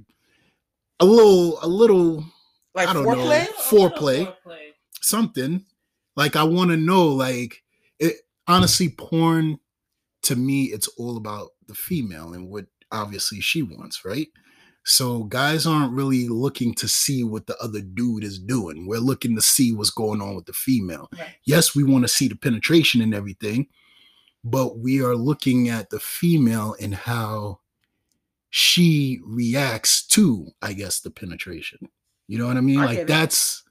a 0.99 1.05
little, 1.05 1.59
a 1.63 1.67
little 1.67 2.23
Like 2.73 2.87
I 2.87 2.93
don't 2.93 3.03
know. 3.03 3.11
foreplay. 3.15 3.47
Little 3.47 3.89
foreplay. 3.89 4.33
foreplay. 4.45 4.71
something. 5.01 5.65
Like 6.15 6.35
I 6.35 6.43
want 6.43 6.69
to 6.71 6.77
know, 6.77 7.07
like 7.07 7.63
it 7.99 8.15
honestly, 8.47 8.89
porn 8.89 9.59
to 10.23 10.35
me, 10.35 10.65
it's 10.65 10.87
all 10.97 11.17
about 11.17 11.49
the 11.67 11.75
female 11.75 12.33
and 12.33 12.49
what 12.49 12.65
obviously 12.91 13.41
she 13.41 13.61
wants, 13.63 14.05
right? 14.05 14.27
So 14.85 15.23
guys 15.23 15.65
aren't 15.65 15.93
really 15.93 16.27
looking 16.27 16.73
to 16.75 16.87
see 16.87 17.23
what 17.23 17.47
the 17.47 17.57
other 17.57 17.81
dude 17.81 18.23
is 18.23 18.37
doing. 18.39 18.87
We're 18.87 18.99
looking 18.99 19.35
to 19.35 19.41
see 19.41 19.73
what's 19.73 19.89
going 19.89 20.21
on 20.21 20.35
with 20.35 20.45
the 20.45 20.53
female. 20.53 21.09
Right. 21.17 21.35
Yes, 21.45 21.75
we 21.75 21.83
want 21.83 22.03
to 22.03 22.07
see 22.07 22.27
the 22.27 22.35
penetration 22.35 23.01
and 23.01 23.13
everything, 23.13 23.67
but 24.43 24.77
we 24.77 25.01
are 25.01 25.15
looking 25.15 25.69
at 25.69 25.89
the 25.89 25.99
female 25.99 26.75
and 26.79 26.93
how 26.93 27.59
she 28.51 29.19
reacts 29.25 30.05
to, 30.07 30.47
I 30.61 30.73
guess, 30.73 30.99
the 31.01 31.09
penetration. 31.09 31.89
You 32.27 32.37
know 32.37 32.47
what 32.47 32.57
I 32.57 32.61
mean? 32.61 32.79
I 32.79 32.85
like 32.85 33.07
that's 33.07 33.63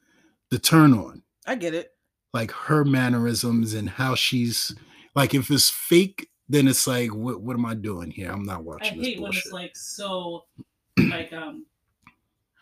the 0.50 0.59
turn 0.59 0.92
on 0.94 1.23
I 1.47 1.56
get 1.56 1.75
it. 1.75 1.90
like 2.33 2.50
her 2.52 2.85
mannerisms 2.85 3.75
and 3.75 3.88
how 3.88 4.14
she's 4.14 4.75
like 5.16 5.35
if 5.35 5.50
it's 5.50 5.68
fake 5.71 6.28
then 6.49 6.68
it's 6.68 6.87
like 6.87 7.12
what 7.12 7.40
what 7.40 7.54
am 7.54 7.66
i 7.66 7.75
doing 7.75 8.11
here 8.11 8.30
i'm 8.30 8.44
not 8.44 8.59
I 8.59 8.62
watching 8.62 8.99
this 8.99 9.06
hate 9.09 9.21
when 9.21 9.33
it's 9.33 9.50
like 9.50 9.76
so, 9.76 10.44
like 11.11 11.33
um, 11.33 11.67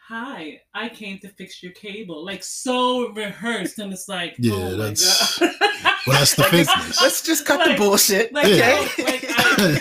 "Hi, 0.08 0.60
I 0.74 0.88
came 0.88 1.18
to 1.20 1.28
fix 1.28 1.62
your 1.62 1.72
cable." 1.72 2.24
Like 2.24 2.42
so 2.42 3.08
rehearsed, 3.12 3.78
and 3.78 3.92
it's 3.92 4.08
like, 4.08 4.34
Yeah, 4.38 4.54
oh 4.54 4.76
that's- 4.76 5.40
Well, 6.04 6.18
that's 6.18 6.34
the 6.34 6.42
Let's- 6.52 7.00
Let's 7.00 7.22
just 7.22 7.46
cut 7.46 7.64
the 7.68 7.76
bullshit. 7.76 8.32
like, 8.32 8.46
Yeah. 8.48 8.84
so, 8.88 9.04
like, 9.04 9.24
I, 9.28 9.80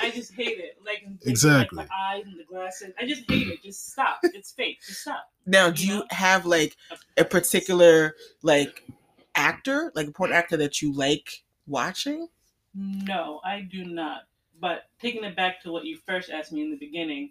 I 0.06 0.10
just 0.10 0.32
hate 0.34 0.58
it. 0.58 0.76
Like 0.84 1.04
Exactly. 1.24 1.76
like, 1.76 1.86
the 1.86 1.94
eyes 1.94 2.24
and 2.26 2.38
the 2.40 2.44
glasses. 2.44 2.92
I 2.98 3.06
just 3.06 3.30
hate 3.30 3.46
it. 3.46 3.62
Just 3.62 3.92
stop. 3.92 4.18
It's 4.24 4.50
fake. 4.52 4.80
Just 4.84 5.02
stop. 5.02 5.30
Now, 5.46 5.70
do 5.70 5.84
You 5.86 5.92
you 5.92 5.98
know? 6.00 6.06
have 6.10 6.46
like 6.46 6.76
a 7.16 7.24
particular 7.24 8.14
like 8.42 8.84
actor, 9.36 9.92
like 9.94 10.08
a 10.08 10.10
porn 10.12 10.32
actor 10.32 10.56
that 10.56 10.82
you 10.82 10.92
like 10.92 11.44
watching? 11.68 12.26
No, 12.74 13.40
I 13.44 13.60
do 13.60 13.84
not. 13.84 14.22
But 14.60 14.86
taking 15.00 15.22
it 15.22 15.36
back 15.36 15.62
to 15.62 15.70
what 15.70 15.84
you 15.84 15.96
first 16.06 16.28
asked 16.30 16.50
me 16.52 16.62
in 16.62 16.70
the 16.70 16.76
beginning, 16.76 17.30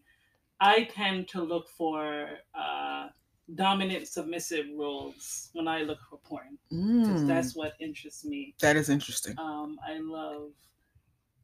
I 0.62 0.84
tend 0.94 1.28
to 1.30 1.42
look 1.42 1.68
for 1.70 2.30
uh, 2.54 3.10
dominant, 3.56 4.08
submissive 4.08 4.68
roles 4.78 5.50
when 5.54 5.68
I 5.68 5.82
look 5.82 6.00
for 6.10 6.18
porn. 6.20 6.58
'cause 6.70 7.22
Mm, 7.24 7.28
That's 7.28 7.56
what 7.56 7.74
interests 7.80 8.24
me. 8.24 8.54
that 8.62 8.76
is 8.78 8.88
interesting. 8.90 9.38
Um, 9.40 9.80
I 9.86 9.98
love 9.98 10.52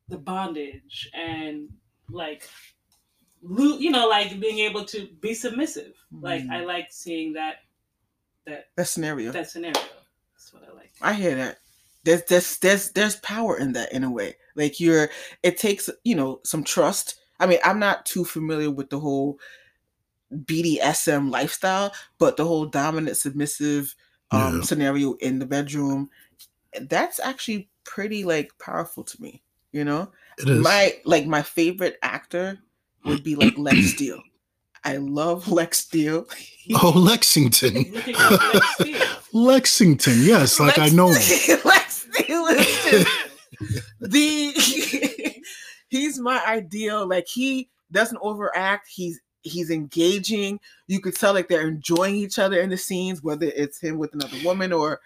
the 0.07 0.17
bondage 0.19 1.09
and 1.13 1.67
like, 2.09 2.47
you 3.41 3.89
know, 3.91 4.07
like 4.07 4.39
being 4.39 4.59
able 4.59 4.85
to 4.85 5.07
be 5.19 5.33
submissive. 5.33 5.95
Like 6.11 6.43
Mm. 6.43 6.51
I 6.51 6.63
like 6.63 6.91
seeing 6.91 7.33
that 7.33 7.63
that 8.45 8.69
That 8.77 8.87
scenario. 8.87 9.31
that 9.33 9.49
scenario. 9.49 9.81
That's 10.33 10.53
what 10.53 10.63
I 10.63 10.71
like. 10.73 10.91
I 11.01 11.13
hear 11.13 11.35
that. 11.35 11.59
There's 12.03 12.23
there's 12.29 12.57
there's 12.59 12.91
there's 12.91 13.15
power 13.17 13.57
in 13.57 13.73
that 13.73 13.91
in 13.91 14.03
a 14.05 14.11
way. 14.11 14.37
Like 14.55 14.79
you're 14.79 15.09
it 15.43 15.57
takes, 15.57 15.89
you 16.05 16.15
know, 16.15 16.39
some 16.45 16.63
trust. 16.63 17.19
I 17.39 17.45
mean, 17.47 17.59
I'm 17.63 17.79
not 17.79 18.05
too 18.05 18.25
familiar 18.25 18.71
with 18.71 18.89
the 18.89 18.99
whole 18.99 19.39
BDSM 20.33 21.29
lifestyle, 21.31 21.93
but 22.19 22.37
the 22.37 22.45
whole 22.45 22.65
dominant 22.65 23.17
submissive 23.17 23.95
um 24.31 24.57
Yeah. 24.57 24.61
scenario 24.63 25.13
in 25.13 25.39
the 25.39 25.45
bedroom, 25.45 26.09
that's 26.81 27.19
actually 27.19 27.69
pretty 27.85 28.23
like 28.25 28.51
powerful 28.59 29.03
to 29.05 29.21
me, 29.21 29.41
you 29.71 29.85
know? 29.85 30.11
It 30.37 30.49
is. 30.49 30.61
My 30.63 30.93
like 31.05 31.25
my 31.25 31.41
favorite 31.41 31.97
actor 32.03 32.59
would 33.05 33.23
be 33.23 33.35
like 33.35 33.57
Lex 33.57 33.91
Steele. 33.93 34.21
I 34.83 34.97
love 34.97 35.49
Lex 35.51 35.79
Steele. 35.79 36.27
oh, 36.83 36.93
Lexington. 36.95 37.73
Look 37.91 38.07
at 38.07 38.07
you, 38.07 38.37
Lex 38.53 38.73
Steele. 38.75 39.07
Lexington, 39.33 40.13
yes, 40.23 40.59
like 40.59 40.77
I 40.79 40.89
know 40.89 41.07
him. 41.11 41.59
Lex 41.65 42.07
Steele 42.11 42.45
is 42.47 42.83
just 42.91 43.07
the 44.01 45.06
he's 45.89 46.19
my 46.19 46.43
ideal. 46.45 47.07
Like 47.07 47.27
he 47.27 47.69
doesn't 47.91 48.19
overact. 48.21 48.87
He's 48.89 49.19
he's 49.41 49.69
engaging. 49.71 50.59
You 50.87 50.99
could 50.99 51.15
tell 51.15 51.33
like 51.33 51.47
they're 51.47 51.67
enjoying 51.67 52.15
each 52.15 52.39
other 52.39 52.59
in 52.59 52.69
the 52.69 52.77
scenes, 52.77 53.23
whether 53.23 53.45
it's 53.55 53.79
him 53.79 53.97
with 53.97 54.13
another 54.13 54.37
woman 54.43 54.73
or 54.73 54.99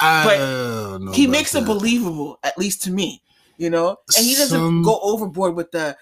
I 0.00 0.36
don't 0.36 1.04
know 1.06 1.12
he 1.12 1.24
about 1.24 1.32
makes 1.32 1.54
it 1.54 1.64
believable, 1.64 2.38
at 2.42 2.58
least 2.58 2.82
to 2.82 2.90
me. 2.90 3.22
You 3.58 3.70
know, 3.70 3.96
and 4.16 4.26
he 4.26 4.34
doesn't 4.34 4.58
Some- 4.58 4.82
go 4.82 4.98
overboard 5.02 5.54
with 5.54 5.70
the 5.70 5.96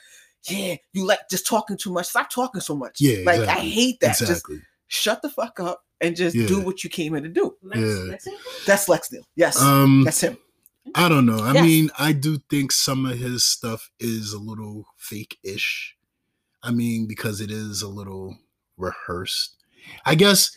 yeah, 0.49 0.75
you 0.93 1.07
like 1.07 1.21
just 1.31 1.47
talking 1.47 1.77
too 1.77 1.93
much. 1.93 2.07
Stop 2.07 2.29
talking 2.31 2.61
so 2.61 2.75
much. 2.75 3.01
Yeah, 3.01 3.19
like 3.25 3.41
I 3.49 3.61
hate 3.61 4.01
that. 4.01 4.09
Just 4.19 4.23
Exactly. 4.23 4.61
shut 4.89 5.23
the 5.23 5.31
fuck 5.31 5.61
up 5.61 5.83
and 6.01 6.17
just 6.17 6.35
do 6.37 6.61
what 6.61 6.83
you 6.85 6.91
came 6.91 7.13
here 7.13 7.23
to 7.23 7.29
do. 7.29 7.55
Lex, 7.63 7.79
Yeah. 7.81 7.87
Lexington? 8.11 8.41
That's 8.67 8.89
Lex 8.89 9.07
Steele. 9.07 9.23
Yes, 9.37 9.59
Um, 9.63 10.03
that's 10.05 10.21
him. 10.21 10.37
I 10.95 11.09
don't 11.09 11.27
know. 11.27 11.39
I 11.39 11.53
mean, 11.63 11.91
I 11.99 12.13
do 12.13 12.39
think 12.51 12.71
some 12.73 13.05
of 13.07 13.19
his 13.19 13.45
stuff 13.45 13.91
is 13.99 14.33
a 14.33 14.39
little 14.39 14.87
fake-ish. 14.97 15.97
I 16.63 16.71
mean, 16.71 17.07
because 17.07 17.41
it 17.41 17.51
is 17.51 17.83
a 17.83 17.89
little 17.89 18.39
rehearsed. 18.77 19.57
I 20.07 20.15
guess 20.15 20.55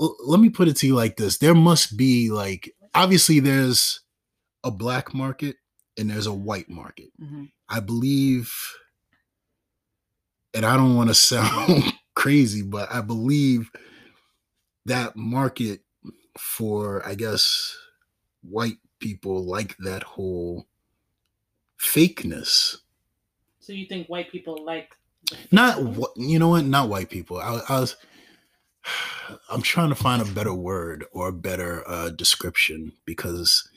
l- 0.00 0.16
let 0.26 0.40
me 0.40 0.48
put 0.50 0.68
it 0.68 0.76
to 0.78 0.86
you 0.86 0.94
like 0.94 1.16
this. 1.16 1.38
There 1.38 1.54
must 1.54 1.96
be 1.96 2.30
like 2.30 2.74
obviously 2.94 3.40
there's 3.40 4.00
a 4.64 4.70
black 4.70 5.12
market 5.14 5.56
and 5.98 6.10
there's 6.10 6.26
a 6.26 6.32
white 6.34 6.68
market. 6.68 7.10
Mhm. 7.20 7.50
I 7.68 7.80
believe 7.80 8.52
and 10.54 10.64
I 10.64 10.76
don't 10.76 10.96
want 10.96 11.08
to 11.10 11.14
sound 11.32 11.92
crazy, 12.14 12.62
but 12.62 12.90
I 12.92 13.00
believe 13.00 13.70
that 14.86 15.16
market 15.16 15.80
for 16.38 17.06
I 17.06 17.14
guess 17.14 17.76
white 18.42 18.78
people 19.04 19.44
like 19.44 19.76
that 19.76 20.02
whole 20.02 20.66
fakeness. 21.78 22.78
So 23.60 23.74
you 23.74 23.84
think 23.86 24.08
white 24.08 24.32
people 24.32 24.64
like 24.64 24.96
Not 25.52 25.82
ones? 25.82 25.98
wh- 25.98 26.18
you 26.20 26.38
know 26.38 26.48
what? 26.48 26.64
Not 26.64 26.88
white 26.88 27.10
people. 27.10 27.38
I, 27.38 27.60
I 27.68 27.80
was. 27.80 27.96
I'm 29.50 29.60
trying 29.60 29.90
to 29.90 29.94
find 29.94 30.22
a 30.22 30.32
better 30.32 30.54
word 30.54 31.04
or 31.12 31.28
a 31.28 31.32
better 31.32 31.86
uh, 31.86 32.08
description 32.10 32.92
because 33.04 33.68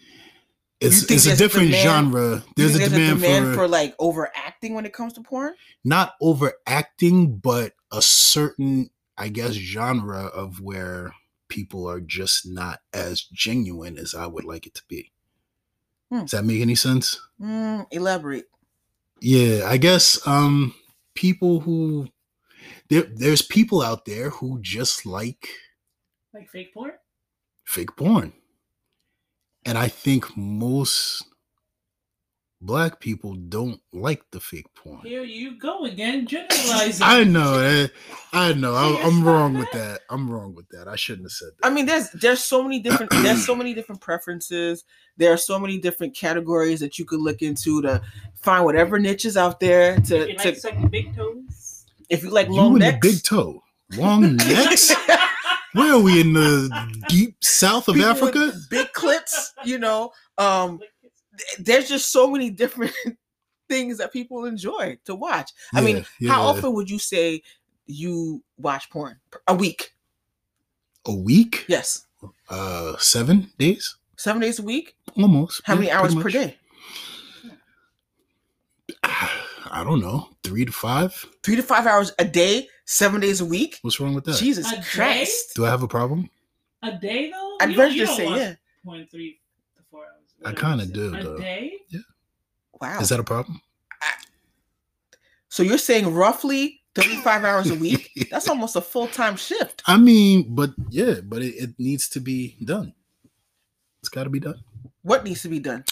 it's 0.80 1.10
it's 1.12 1.26
a 1.26 1.36
different 1.36 1.72
demand- 1.72 1.84
genre. 2.14 2.44
There's 2.56 2.76
a 2.76 2.80
think 2.80 2.92
demand, 2.92 3.20
demand 3.22 3.46
for, 3.48 3.54
for 3.54 3.68
like 3.68 3.96
overacting 4.00 4.76
when 4.76 4.86
it 4.86 4.94
comes 4.94 5.12
to 5.14 5.22
porn. 5.22 5.56
not 5.84 6.14
overacting, 6.22 7.38
but 7.38 7.74
a 7.92 8.02
certain, 8.02 8.92
I 9.18 9.28
guess, 9.28 9.54
genre 9.54 10.26
of 10.26 10.62
where 10.62 11.14
people 11.50 11.90
are 11.90 12.02
just 12.02 12.46
not 12.48 12.80
as 12.94 13.24
genuine 13.24 13.98
as 13.98 14.14
I 14.14 14.28
would 14.28 14.46
like 14.46 14.68
it 14.68 14.74
to 14.76 14.84
be. 14.88 15.12
Hmm. 16.12 16.22
Does 16.22 16.32
that 16.32 16.46
make 16.46 16.62
any 16.62 16.76
sense? 16.76 17.20
Mm, 17.42 17.88
elaborate. 17.92 18.46
Yeah, 19.22 19.64
I 19.66 19.78
guess 19.78 20.26
um 20.28 20.74
people 21.16 21.60
who 21.62 22.08
there 22.90 23.04
there's 23.04 23.42
people 23.42 23.82
out 23.82 24.06
there 24.06 24.30
who 24.30 24.60
just 24.62 25.06
like 25.06 25.50
like 26.34 26.50
fake 26.50 26.74
porn? 26.74 26.92
fake 27.66 27.96
porn. 27.96 28.34
And 29.66 29.78
I 29.78 29.88
think 29.90 30.38
most 30.38 31.26
black 32.62 33.00
people 33.00 33.34
don't 33.36 33.80
like 33.94 34.24
the 34.32 34.40
fake 34.40 34.66
porn. 34.76 35.00
Here 35.02 35.24
you 35.24 35.60
go 35.60 35.86
again, 35.86 36.26
generalizing. 36.28 37.06
I 37.06 37.24
know, 37.24 37.88
I 38.34 38.54
know. 38.54 38.74
I, 38.74 39.02
I'm 39.04 39.24
wrong 39.24 39.54
not 39.54 39.60
with 39.60 39.72
that. 39.74 39.78
that. 39.78 40.02
I'm 40.10 40.30
wrong 40.30 40.56
with 40.56 40.68
that. 40.70 40.88
I 40.88 40.96
shouldn't 40.96 41.26
have 41.26 41.32
said 41.32 41.50
that. 41.60 41.68
I 41.68 41.70
mean, 41.70 41.86
there's 41.86 42.10
there's 42.12 42.44
so 42.44 42.64
many 42.64 42.80
different 42.80 43.12
there's 43.24 43.46
so 43.46 43.56
many 43.56 43.74
different 43.74 44.02
preferences. 44.02 44.84
There 45.18 45.32
are 45.34 45.38
so 45.38 45.60
many 45.60 45.78
different 45.80 46.16
categories 46.16 46.80
that 46.80 46.98
you 47.00 47.06
could 47.06 47.22
look 47.22 47.42
into 47.42 47.82
to 47.84 48.02
find 48.36 48.66
whatever 48.66 49.00
niches 49.00 49.38
out 49.38 49.60
there. 49.60 49.98
To, 50.02 50.28
You 50.30 50.38
to 50.38 50.48
like 50.50 50.58
sucking 50.58 50.88
big 50.90 51.16
toes? 51.16 51.86
if 52.10 52.24
you 52.24 52.30
like 52.30 52.48
you 52.48 52.54
long 52.54 52.72
and 52.72 52.80
necks, 52.80 53.06
the 53.08 53.14
big 53.14 53.24
toe, 53.24 53.62
long 53.96 54.36
necks. 54.38 54.94
Where 55.74 55.94
are 55.94 56.00
we 56.00 56.22
in 56.22 56.34
the 56.34 56.70
deep 57.10 57.36
south 57.44 57.88
of 57.88 57.96
people 57.96 58.10
Africa? 58.10 58.52
big 58.72 58.88
clits. 58.94 59.50
You 59.66 59.78
know, 59.78 60.12
um, 60.38 60.80
th- 60.80 60.90
there's 61.60 61.88
just 61.90 62.12
so 62.12 62.30
many 62.30 62.50
different 62.50 62.94
things 63.70 63.98
that 63.98 64.12
people 64.14 64.46
enjoy 64.46 64.98
to 65.06 65.16
watch. 65.16 65.52
I 65.74 65.82
mean, 65.82 66.06
Yeah, 66.20 66.32
how 66.32 66.42
often 66.44 66.74
would 66.74 66.90
you 66.90 67.00
say 67.00 67.42
you 67.86 68.44
watch 68.58 68.90
porn 68.90 69.20
a 69.48 69.54
week? 69.56 69.94
A 71.06 71.14
week? 71.14 71.66
Yes, 71.68 72.06
Uh, 72.50 72.98
seven 72.98 73.50
days, 73.58 73.96
seven 74.18 74.42
days 74.42 74.60
a 74.60 74.64
week. 74.64 74.96
almost. 75.16 75.62
How 75.66 75.74
Yeah, 75.74 75.80
many 75.80 75.92
hours 75.92 76.16
per 76.16 76.30
day? 76.30 76.58
I 79.04 79.84
don't 79.84 80.00
know, 80.02 80.30
three 80.44 80.66
to 80.66 80.72
five. 80.72 81.14
Three 81.44 81.56
to 81.58 81.64
five 81.64 81.86
hours 81.86 82.14
a 82.20 82.26
day, 82.26 82.68
seven 82.86 83.20
days 83.22 83.42
a 83.42 83.46
week. 83.46 83.80
What's 83.82 84.00
wrong 84.00 84.16
with 84.16 84.24
that? 84.26 84.38
Jesus 84.38 84.72
A 84.72 84.78
day? 84.78 84.82
Christ! 84.94 85.56
Do 85.56 85.66
I 85.66 85.70
have 85.70 85.84
a 85.84 85.88
problem? 85.88 86.30
A 86.84 86.98
day 86.98 87.32
though? 87.32 87.58
I'd 87.62 87.70
You 87.72 87.76
don't- 87.76 87.86
venture 87.86 87.96
you 87.96 88.02
to 88.02 88.06
don't 88.08 88.18
say 88.18 88.26
watch 88.26 88.38
yeah. 88.40 88.56
Point 88.86 89.12
three 89.12 89.32
to 89.34 89.38
four 89.38 89.44
hours. 89.44 89.47
I 90.46 90.54
kinda 90.54 90.86
do, 90.86 91.16
A 91.16 91.24
though. 91.24 91.38
day? 91.38 91.74
Wow. 92.80 93.00
Is 93.00 93.10
that 93.10 93.20
a 93.20 93.24
problem? 93.24 93.60
so 95.50 95.64
you're 95.64 95.78
saying 95.80 96.14
roughly 96.14 96.82
35 96.96 97.44
hours 97.44 97.70
a 97.72 97.76
week? 97.86 98.28
That's 98.30 98.48
almost 98.48 98.76
a 98.76 98.82
full 98.82 99.08
time 99.08 99.36
shift. 99.36 99.82
I 99.88 99.98
mean, 99.98 100.54
but 100.54 100.72
yeah, 100.90 101.16
but 101.24 101.42
it, 101.42 101.56
it 101.56 101.70
needs 101.80 102.08
to 102.10 102.20
be 102.20 102.56
done. 102.64 102.94
It's 104.02 104.10
got 104.10 104.26
to 104.26 104.30
be 104.30 104.40
done. 104.40 104.60
What 105.02 105.24
needs 105.24 105.42
to 105.42 105.50
be 105.50 105.60
done? 105.60 105.84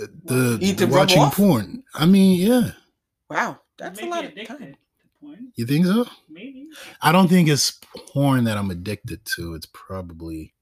Uh, 0.00 0.06
The, 0.24 0.58
need 0.60 0.78
to 0.78 0.86
the 0.86 0.92
watching 0.92 1.22
porn. 1.30 1.84
I 1.94 2.06
mean, 2.06 2.40
yeah. 2.40 2.72
Wow, 3.28 3.60
that's 3.78 4.00
a 4.02 4.06
lot 4.06 4.24
of 4.24 4.34
time. 4.46 4.74
porn. 5.20 5.52
You 5.54 5.66
think 5.66 5.86
so? 5.86 6.06
Maybe. 6.28 6.66
I 7.00 7.12
don't 7.12 7.28
think 7.28 7.48
it's 7.48 7.78
porn 8.12 8.44
that 8.44 8.56
I'm 8.56 8.70
addicted 8.70 9.24
to. 9.36 9.54
It's 9.54 9.66
probably, 9.66 10.54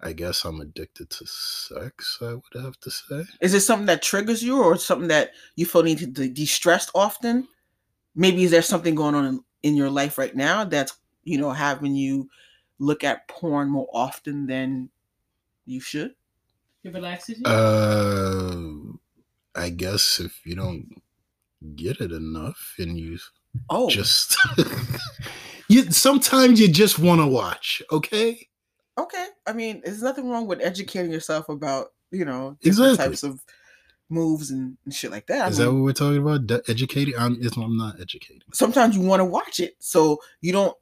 I 0.00 0.12
guess 0.12 0.44
I'm 0.44 0.60
addicted 0.60 1.10
to 1.10 1.26
sex. 1.26 2.18
I 2.20 2.34
would 2.34 2.62
have 2.62 2.78
to 2.80 2.90
say. 2.90 3.24
Is 3.40 3.54
it 3.54 3.60
something 3.60 3.86
that 3.86 4.02
triggers 4.02 4.42
you, 4.42 4.62
or 4.62 4.76
something 4.76 5.08
that 5.08 5.32
you 5.56 5.66
feel 5.66 5.82
need 5.82 5.98
to 5.98 6.06
de- 6.06 6.28
de-stressed 6.28 6.90
often? 6.94 7.48
Maybe 8.14 8.44
is 8.44 8.50
there 8.50 8.62
something 8.62 8.94
going 8.94 9.14
on 9.14 9.26
in, 9.26 9.44
in 9.62 9.76
your 9.76 9.90
life 9.90 10.18
right 10.18 10.34
now 10.34 10.64
that's 10.64 10.94
you 11.24 11.38
know 11.38 11.50
having 11.50 11.94
you 11.94 12.28
look 12.78 13.04
at 13.04 13.26
porn 13.28 13.70
more 13.70 13.88
often 13.92 14.46
than 14.46 14.90
you 15.64 15.80
should? 15.80 16.14
It 16.84 16.92
relaxes 16.92 17.38
you. 17.38 17.46
Uh, 17.46 18.62
I 19.54 19.70
guess 19.70 20.20
if 20.20 20.44
you 20.44 20.54
don't 20.54 21.02
get 21.74 22.00
it 22.00 22.12
enough 22.12 22.74
and 22.78 22.98
you 22.98 23.18
Oh, 23.70 23.88
just 23.88 24.36
You 25.68 25.90
sometimes 25.90 26.60
you 26.60 26.68
just 26.68 26.98
want 26.98 27.20
to 27.20 27.26
watch, 27.26 27.82
okay? 27.90 28.48
Okay. 28.98 29.26
I 29.46 29.52
mean, 29.52 29.82
there's 29.84 30.02
nothing 30.02 30.28
wrong 30.30 30.46
with 30.46 30.60
educating 30.62 31.10
yourself 31.12 31.48
about, 31.48 31.88
you 32.10 32.24
know, 32.24 32.56
different 32.62 32.90
Exactly. 32.92 33.06
types 33.08 33.22
of 33.22 33.44
moves 34.08 34.50
and, 34.50 34.76
and 34.84 34.94
shit 34.94 35.10
like 35.10 35.26
that. 35.26 35.36
Is 35.36 35.42
I 35.42 35.48
Is 35.48 35.66
that 35.66 35.72
what 35.72 35.82
we're 35.82 35.92
talking 35.92 36.22
about? 36.22 36.46
De- 36.46 36.62
educating? 36.68 37.14
I'm, 37.18 37.34
it's- 37.34 37.56
I'm 37.56 37.76
not 37.76 38.00
educating. 38.00 38.42
sometimes 38.52 38.96
you 38.96 39.02
want 39.02 39.20
to 39.20 39.24
watch 39.24 39.60
it. 39.60 39.74
So 39.80 40.18
you 40.40 40.52
don't 40.52 40.76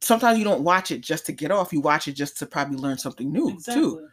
sometimes 0.00 0.38
you 0.38 0.44
don't 0.44 0.62
watch 0.62 0.90
it 0.90 1.00
just 1.00 1.24
to 1.26 1.32
get 1.32 1.50
off. 1.50 1.72
You 1.72 1.80
watch 1.80 2.08
it 2.08 2.12
just 2.12 2.36
to 2.38 2.46
probably 2.46 2.76
learn 2.76 2.98
something 2.98 3.32
new 3.32 3.48
Exactly. 3.50 3.82
too. 3.82 4.08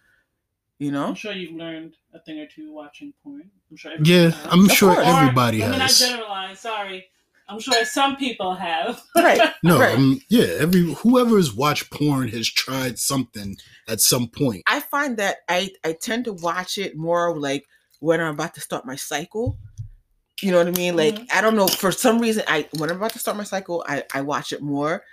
You 0.79 0.91
know? 0.91 1.05
I'm 1.07 1.15
sure 1.15 1.33
you've 1.33 1.55
learned 1.55 1.95
a 2.13 2.19
thing 2.19 2.39
or 2.39 2.47
two 2.47 2.71
watching 2.71 3.13
porn. 3.23 3.51
I'm 3.69 3.77
sure. 3.77 3.91
Yeah, 4.03 4.29
has. 4.29 4.47
I'm 4.49 4.65
Of 4.65 4.71
sure 4.71 4.93
course. 4.95 5.05
Or, 5.07 5.11
everybody 5.19 5.59
Let 5.59 5.71
me 5.71 5.77
not 5.77 5.87
has. 5.89 5.99
generalize. 5.99 6.59
Sorry. 6.59 7.05
I'm 7.51 7.59
sure 7.59 7.83
some 7.85 8.15
people 8.15 8.53
have. 8.55 9.01
Right. 9.15 9.39
No, 9.63 9.79
Right. 9.79 9.95
um, 9.95 10.19
yeah, 10.29 10.45
every 10.57 10.93
whoever's 10.93 11.53
watched 11.53 11.91
porn 11.91 12.29
has 12.29 12.49
tried 12.49 12.97
something 12.97 13.57
at 13.87 13.99
some 14.01 14.27
point. 14.27 14.63
I 14.67 14.79
find 14.79 15.17
that 15.17 15.37
I 15.49 15.69
I 15.83 15.93
tend 15.93 16.25
to 16.25 16.33
watch 16.33 16.77
it 16.79 16.95
more 16.97 17.37
like 17.37 17.67
when 17.99 18.19
I'm 18.21 18.33
about 18.33 18.55
to 18.55 18.61
start 18.61 18.85
my 18.87 18.95
cycle. 18.95 19.59
You 20.41 20.49
know 20.51 20.57
what 20.57 20.67
I 20.67 20.71
mean? 20.71 20.95
Like 20.95 21.15
Mhm. 21.15 21.27
I 21.31 21.41
don't 21.41 21.55
know 21.55 21.67
for 21.67 21.91
some 21.91 22.17
reason 22.19 22.43
I 22.47 22.67
when 22.77 22.89
I'm 22.89 22.95
about 22.97 23.13
to 23.13 23.19
start 23.19 23.37
my 23.37 23.43
cycle 23.43 23.85
I 23.87 24.03
I 24.13 24.21
watch 24.21 24.51
it 24.53 24.61
more. 24.63 25.03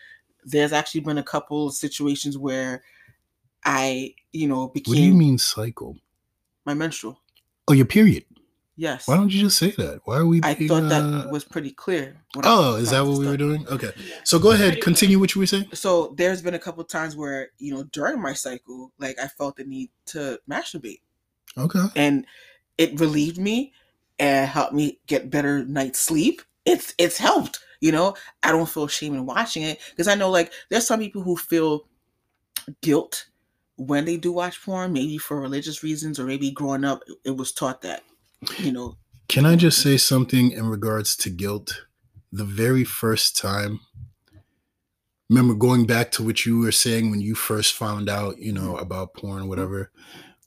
There's 0.45 0.73
actually 0.73 1.02
been 1.02 1.18
a 1.18 1.23
couple 1.23 1.66
of 1.66 1.75
situations 1.75 2.38
where 2.38 2.83
I 3.64 4.14
you 4.33 4.49
know 4.49 4.68
became 4.68 4.92
What 4.92 4.97
do 4.97 5.02
you 5.04 5.14
mean 5.14 5.37
cycle? 5.38 5.97
my 6.64 6.73
menstrual. 6.75 7.21
Oh, 7.66 7.73
your 7.75 7.87
period. 7.87 8.25
Yes. 8.78 9.08
Why 9.08 9.16
don't 9.16 9.32
you 9.32 9.40
just 9.40 9.58
say 9.58 9.73
that? 9.73 10.02
Why 10.04 10.18
are 10.18 10.26
we? 10.26 10.40
I 10.44 10.54
being, 10.54 10.68
thought 10.68 10.85
uh, 10.85 10.88
that 10.88 11.30
was 11.32 11.42
pretty 11.44 11.73
clear. 11.73 12.16
I 12.37 12.40
Oh, 12.44 12.76
is 12.76 12.92
that 12.92 13.04
what 13.04 13.18
we 13.18 13.26
were 13.26 13.37
doing? 13.37 13.66
Okay. 13.66 13.90
So 14.23 14.38
go 14.38 14.52
ahead, 14.52 14.80
continue 14.80 15.18
what 15.18 15.35
you 15.35 15.40
were 15.40 15.47
saying. 15.47 15.66
So 15.75 16.14
there's 16.16 16.42
been 16.42 16.54
a 16.54 16.61
couple 16.61 16.85
times 16.85 17.16
where 17.16 17.49
you 17.58 17.75
know 17.75 17.82
during 17.90 18.23
my 18.23 18.35
cycle, 18.35 18.92
like 19.00 19.18
I 19.18 19.26
felt 19.26 19.56
the 19.56 19.64
need 19.64 19.90
to 20.06 20.38
masturbate, 20.49 21.00
Okay. 21.58 21.87
and 21.97 22.25
it 22.78 23.00
relieved 23.00 23.38
me 23.38 23.73
and 24.20 24.49
helped 24.49 24.75
me 24.75 25.00
get 25.08 25.28
better 25.28 25.64
night's 25.64 25.99
sleep. 25.99 26.40
It's 26.64 26.94
it's 26.99 27.18
helped. 27.18 27.58
You 27.80 27.90
know, 27.90 28.14
I 28.44 28.52
don't 28.52 28.68
feel 28.68 28.87
shame 28.87 29.14
in 29.14 29.26
watching 29.26 29.64
it 29.64 29.80
because 29.90 30.06
I 30.06 30.14
know 30.14 30.30
like 30.30 30.52
there's 30.70 30.87
some 30.87 31.00
people 31.00 31.23
who 31.23 31.37
feel 31.37 31.88
guilt 32.80 33.26
when 33.75 34.04
they 34.04 34.16
do 34.16 34.30
watch 34.32 34.62
porn, 34.64 34.92
maybe 34.92 35.18
for 35.18 35.40
religious 35.40 35.82
reasons 35.82 36.18
or 36.20 36.26
maybe 36.26 36.50
growing 36.52 36.85
up 36.85 37.02
it 37.25 37.37
was 37.37 37.52
taught 37.52 37.82
that, 37.82 38.02
you 38.59 38.73
know, 38.73 38.97
Can 39.28 39.45
I 39.47 39.57
just 39.57 39.83
say 39.83 39.97
something 39.97 40.52
in 40.52 40.66
regards 40.68 41.16
to 41.16 41.30
guilt? 41.30 41.83
The 42.33 42.45
very 42.45 42.85
first 42.85 43.37
time, 43.37 43.80
remember 45.28 45.54
going 45.54 45.87
back 45.87 46.11
to 46.12 46.23
what 46.23 46.47
you 46.47 46.59
were 46.61 46.73
saying 46.73 47.11
when 47.11 47.21
you 47.21 47.35
first 47.35 47.75
found 47.75 48.09
out, 48.09 48.38
you 48.38 48.52
know, 48.52 48.76
about 48.76 49.14
porn, 49.14 49.49
whatever. 49.49 49.90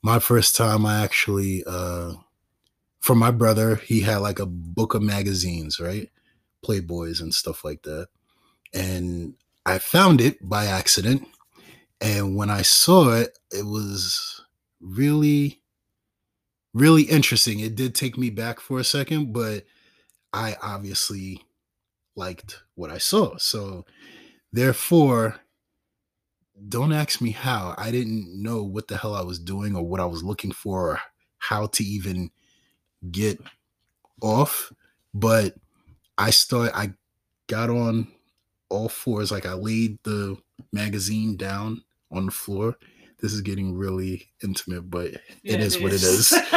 My 0.03 0.19
first 0.19 0.55
time, 0.55 0.85
I 0.85 1.03
actually, 1.03 1.63
uh, 1.67 2.13
for 2.99 3.15
my 3.15 3.31
brother, 3.31 3.75
he 3.75 4.01
had 4.01 4.17
like 4.17 4.39
a 4.39 4.45
book 4.45 4.93
of 4.93 5.01
magazines, 5.03 5.79
right? 5.79 6.09
Playboys 6.65 7.21
and 7.21 7.33
stuff 7.33 7.63
like 7.63 7.83
that. 7.83 8.07
And 8.73 9.35
I 9.65 9.77
found 9.79 10.21
it 10.21 10.37
by 10.47 10.65
accident. 10.65 11.27
And 11.99 12.35
when 12.35 12.49
I 12.49 12.63
saw 12.63 13.13
it, 13.13 13.37
it 13.51 13.65
was 13.65 14.43
really, 14.79 15.60
really 16.73 17.03
interesting. 17.03 17.59
It 17.59 17.75
did 17.75 17.95
take 17.95 18.17
me 18.17 18.29
back 18.29 18.59
for 18.59 18.79
a 18.79 18.83
second, 18.83 19.33
but 19.33 19.65
I 20.33 20.55
obviously 20.61 21.41
liked 22.15 22.61
what 22.75 22.91
I 22.91 22.97
saw. 22.97 23.37
So, 23.37 23.85
therefore, 24.51 25.41
don't 26.67 26.93
ask 26.93 27.21
me 27.21 27.31
how. 27.31 27.73
I 27.77 27.91
didn't 27.91 28.41
know 28.41 28.63
what 28.63 28.87
the 28.87 28.97
hell 28.97 29.15
I 29.15 29.23
was 29.23 29.39
doing 29.39 29.75
or 29.75 29.83
what 29.83 29.99
I 29.99 30.05
was 30.05 30.23
looking 30.23 30.51
for 30.51 30.91
or 30.91 30.99
how 31.39 31.67
to 31.67 31.83
even 31.83 32.29
get 33.11 33.41
off. 34.21 34.71
But 35.13 35.55
I 36.17 36.29
start 36.29 36.71
I 36.73 36.93
got 37.47 37.69
on 37.69 38.07
all 38.69 38.89
fours, 38.89 39.31
like 39.31 39.45
I 39.45 39.53
laid 39.53 39.97
the 40.03 40.37
magazine 40.71 41.35
down 41.35 41.83
on 42.11 42.27
the 42.27 42.31
floor. 42.31 42.77
This 43.21 43.33
is 43.33 43.41
getting 43.41 43.75
really 43.75 44.29
intimate, 44.43 44.89
but 44.89 45.11
Yeah, 45.43 45.57
is 45.57 45.79
what 45.79 45.93
it 45.93 46.01
is. 46.03 46.33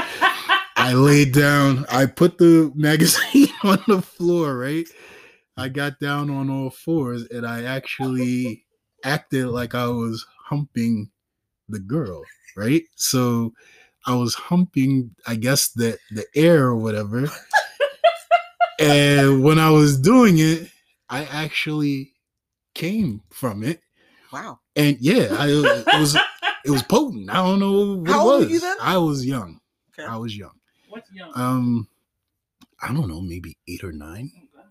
I 0.76 0.92
laid 0.92 1.32
down, 1.32 1.86
I 1.90 2.06
put 2.06 2.38
the 2.38 2.72
magazine 2.74 3.48
on 3.64 3.82
the 3.86 4.02
floor, 4.02 4.56
right? 4.56 4.86
I 5.56 5.68
got 5.68 6.00
down 6.00 6.30
on 6.30 6.50
all 6.50 6.70
fours 6.70 7.26
and 7.30 7.46
I 7.46 7.64
actually 7.64 8.64
acted 9.04 9.46
like 9.46 9.74
I 9.74 9.86
was 9.86 10.26
humping 10.46 11.10
the 11.68 11.78
girl, 11.78 12.22
right? 12.56 12.82
So 12.96 13.52
I 14.06 14.14
was 14.14 14.34
humping, 14.34 15.14
I 15.26 15.36
guess, 15.36 15.68
the 15.68 15.98
the 16.10 16.26
air 16.34 16.64
or 16.64 16.76
whatever. 16.76 17.28
and 18.80 19.42
when 19.42 19.58
I 19.58 19.70
was 19.70 19.98
doing 19.98 20.38
it, 20.38 20.68
I 21.08 21.24
actually 21.24 22.12
came 22.74 23.22
from 23.30 23.62
it. 23.62 23.80
wow. 24.32 24.58
And 24.76 24.98
yeah, 25.00 25.28
I 25.38 25.46
it 25.48 25.98
was 25.98 26.16
it 26.64 26.70
was 26.70 26.82
potent. 26.84 27.30
I 27.30 27.34
don't 27.36 27.60
know 27.60 27.96
what 27.98 28.10
How 28.10 28.28
it 28.30 28.32
old 28.32 28.44
were 28.44 28.50
you 28.50 28.60
then? 28.60 28.76
I 28.80 28.98
was 28.98 29.26
young. 29.26 29.60
Okay. 29.98 30.08
I 30.08 30.16
was 30.16 30.36
young. 30.36 30.58
What's 30.88 31.12
young? 31.12 31.32
Um, 31.34 31.88
I 32.82 32.88
don't 32.92 33.08
know, 33.08 33.20
maybe 33.20 33.56
eight 33.68 33.84
or 33.84 33.92
nine, 33.92 34.30
God. 34.54 34.64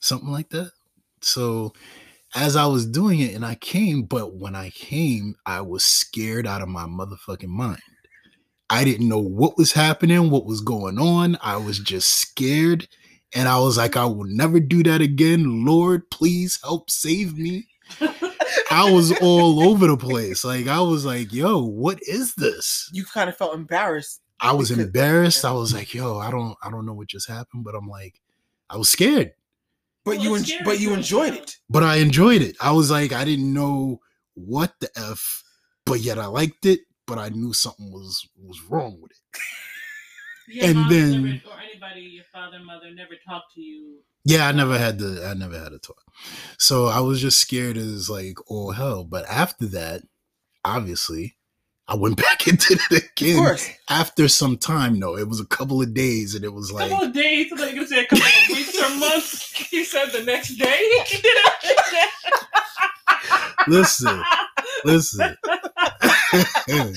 something 0.00 0.30
like 0.30 0.50
that. 0.50 0.72
So, 1.22 1.72
as 2.34 2.56
I 2.56 2.66
was 2.66 2.86
doing 2.86 3.20
it, 3.20 3.34
and 3.34 3.44
I 3.46 3.56
came, 3.56 4.02
but 4.04 4.34
when 4.36 4.54
I 4.56 4.70
came, 4.70 5.36
I 5.46 5.62
was 5.62 5.84
scared 5.84 6.46
out 6.46 6.62
of 6.62 6.68
my 6.68 6.84
motherfucking 6.86 7.48
mind. 7.48 7.80
I 8.70 8.84
didn't 8.84 9.08
know 9.08 9.20
what 9.20 9.58
was 9.58 9.72
happening, 9.72 10.30
what 10.30 10.46
was 10.46 10.60
going 10.60 10.98
on. 10.98 11.38
I 11.42 11.56
was 11.58 11.78
just 11.78 12.10
scared, 12.10 12.88
and 13.34 13.48
I 13.48 13.58
was 13.60 13.78
like, 13.78 13.96
I 13.96 14.06
will 14.06 14.24
never 14.26 14.60
do 14.60 14.82
that 14.84 15.00
again. 15.02 15.64
Lord, 15.64 16.10
please 16.10 16.58
help 16.62 16.90
save 16.90 17.38
me. 17.38 17.68
I 18.70 18.90
was 18.90 19.12
all 19.20 19.68
over 19.68 19.86
the 19.86 19.96
place. 19.96 20.44
Like 20.44 20.66
I 20.66 20.80
was 20.80 21.04
like, 21.04 21.32
yo, 21.32 21.62
what 21.64 21.98
is 22.02 22.34
this? 22.34 22.88
You 22.92 23.04
kind 23.04 23.28
of 23.28 23.36
felt 23.36 23.54
embarrassed. 23.54 24.20
I 24.40 24.52
was 24.52 24.68
Because- 24.70 24.84
embarrassed. 24.84 25.44
I 25.44 25.52
was 25.52 25.72
like, 25.72 25.94
yo, 25.94 26.18
I 26.18 26.30
don't 26.30 26.56
I 26.62 26.70
don't 26.70 26.84
know 26.86 26.94
what 26.94 27.08
just 27.08 27.28
happened, 27.28 27.64
but 27.64 27.74
I'm 27.74 27.88
like, 27.88 28.20
I 28.68 28.76
was 28.76 28.88
scared, 28.88 29.32
But 30.04 30.16
Well, 30.16 30.24
you 30.24 30.34
it's 30.34 30.42
en- 30.42 30.46
scary 30.46 30.64
but 30.64 30.80
you 30.80 30.92
enjoyed 30.94 31.34
it. 31.34 31.56
but 31.70 31.82
I 31.82 31.96
enjoyed 31.96 32.42
it. 32.42 32.56
I 32.60 32.72
was 32.72 32.90
like, 32.90 33.12
I 33.12 33.24
didn't 33.24 33.52
know 33.52 34.00
what 34.34 34.74
the 34.80 34.90
F, 34.96 35.42
but 35.84 36.00
yet 36.00 36.18
I 36.18 36.26
liked 36.26 36.66
it, 36.66 36.80
but 37.06 37.18
I 37.18 37.28
knew 37.30 37.52
something 37.52 37.90
was 37.90 38.28
was 38.42 38.60
wrong 38.68 38.98
with 39.00 39.12
it. 39.12 39.18
Your 40.48 40.64
And 40.66 40.78
mom 40.80 40.88
then- 40.90 41.22
never, 41.24 41.36
or 41.50 41.60
anybody, 41.76 42.00
your 42.02 42.24
father, 42.32 42.58
mother, 42.64 42.90
never 42.94 43.14
talked 43.28 43.54
to 43.54 43.60
you. 43.60 43.98
Yeah, 44.24 44.48
I 44.48 44.52
never 44.52 44.78
had 44.78 44.98
to 44.98 45.24
I 45.24 45.34
never 45.34 45.58
had 45.58 45.70
to 45.72 45.78
talk. 45.78 46.02
So 46.58 46.86
I 46.86 47.00
was 47.00 47.20
just 47.20 47.38
scared 47.40 47.76
as 47.76 48.08
like, 48.10 48.38
oh 48.50 48.70
hell. 48.70 49.04
But 49.04 49.24
after 49.28 49.66
that, 49.66 50.02
obviously, 50.64 51.36
I 51.88 51.94
went 51.96 52.16
back 52.22 52.48
into 52.48 52.74
it 52.74 53.02
Of 53.04 53.10
again. 53.16 53.38
course. 53.38 53.68
After 53.88 54.26
some 54.28 54.56
time, 54.58 54.98
though, 55.00 55.16
it 55.16 55.28
was 55.28 55.40
a 55.40 55.46
couple 55.46 55.80
of 55.82 55.94
days, 55.94 56.34
and 56.34 56.44
it 56.44 56.52
was 56.52 56.70
A 56.70 56.74
like, 56.74 56.90
couple 56.90 57.06
of 57.06 57.12
days, 57.12 57.52
I 57.52 57.56
thought 57.56 57.74
you 57.74 57.80
were 57.80 57.86
a 57.86 58.06
couple 58.06 58.26
of 58.26 58.48
weeks 58.48 58.78
or 58.78 58.96
months. 58.98 59.72
You 59.72 59.84
said 59.84 60.06
the 60.12 60.22
next 60.24 60.56
day. 60.56 60.66
You 61.12 61.18
did 61.18 61.24
it. 61.24 62.44
listen, 63.68 64.22
listen. 64.84 65.36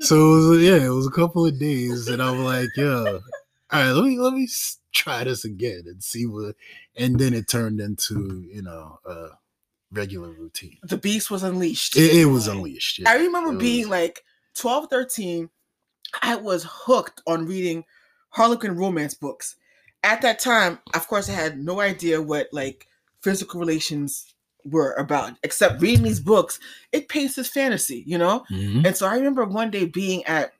so 0.00 0.16
it 0.16 0.48
was, 0.48 0.62
yeah, 0.62 0.84
it 0.86 0.88
was 0.90 1.06
a 1.06 1.10
couple 1.10 1.46
of 1.46 1.58
days, 1.58 2.08
and 2.08 2.22
I'm 2.22 2.38
like, 2.44 2.68
yo, 2.76 3.20
all 3.72 3.80
right, 3.82 3.90
let 3.92 4.04
me 4.04 4.18
let 4.18 4.34
me 4.34 4.48
try 4.92 5.24
this 5.24 5.44
again 5.44 5.82
and 5.86 6.02
see 6.02 6.26
what. 6.26 6.54
And 6.96 7.18
then 7.18 7.32
it 7.34 7.48
turned 7.48 7.80
into 7.80 8.42
you 8.52 8.62
know 8.62 8.98
a 9.06 9.28
regular 9.90 10.30
routine. 10.30 10.78
The 10.82 10.96
beast 10.98 11.30
was 11.30 11.42
unleashed. 11.42 11.96
It, 11.96 12.14
it 12.20 12.24
was 12.26 12.48
unleashed. 12.48 12.98
yeah. 13.00 13.10
I 13.10 13.16
remember 13.16 13.52
It 13.54 13.58
being 13.58 13.82
was- 13.88 13.90
like 13.90 14.24
12, 14.54 14.88
13. 14.90 15.50
I 16.22 16.36
was 16.36 16.66
hooked 16.68 17.22
on 17.26 17.46
reading 17.46 17.84
Harlequin 18.30 18.76
romance 18.76 19.14
books. 19.14 19.56
At 20.04 20.20
that 20.22 20.38
time, 20.38 20.78
of 20.94 21.06
course, 21.08 21.28
I 21.28 21.32
had 21.32 21.58
no 21.58 21.80
idea 21.80 22.20
what 22.20 22.48
like 22.52 22.86
physical 23.22 23.60
relations 23.60 24.34
were 24.64 24.92
about, 24.94 25.34
except 25.42 25.80
reading 25.80 26.04
these 26.04 26.20
books. 26.20 26.58
It 26.92 27.08
paints 27.08 27.34
this 27.36 27.48
fantasy, 27.48 28.02
you 28.06 28.18
know? 28.18 28.44
Mhm. 28.50 28.86
And 28.86 28.96
so 28.96 29.06
I 29.06 29.14
remember 29.14 29.44
one 29.44 29.70
day 29.70 29.86
being 29.86 30.24
at 30.24 30.52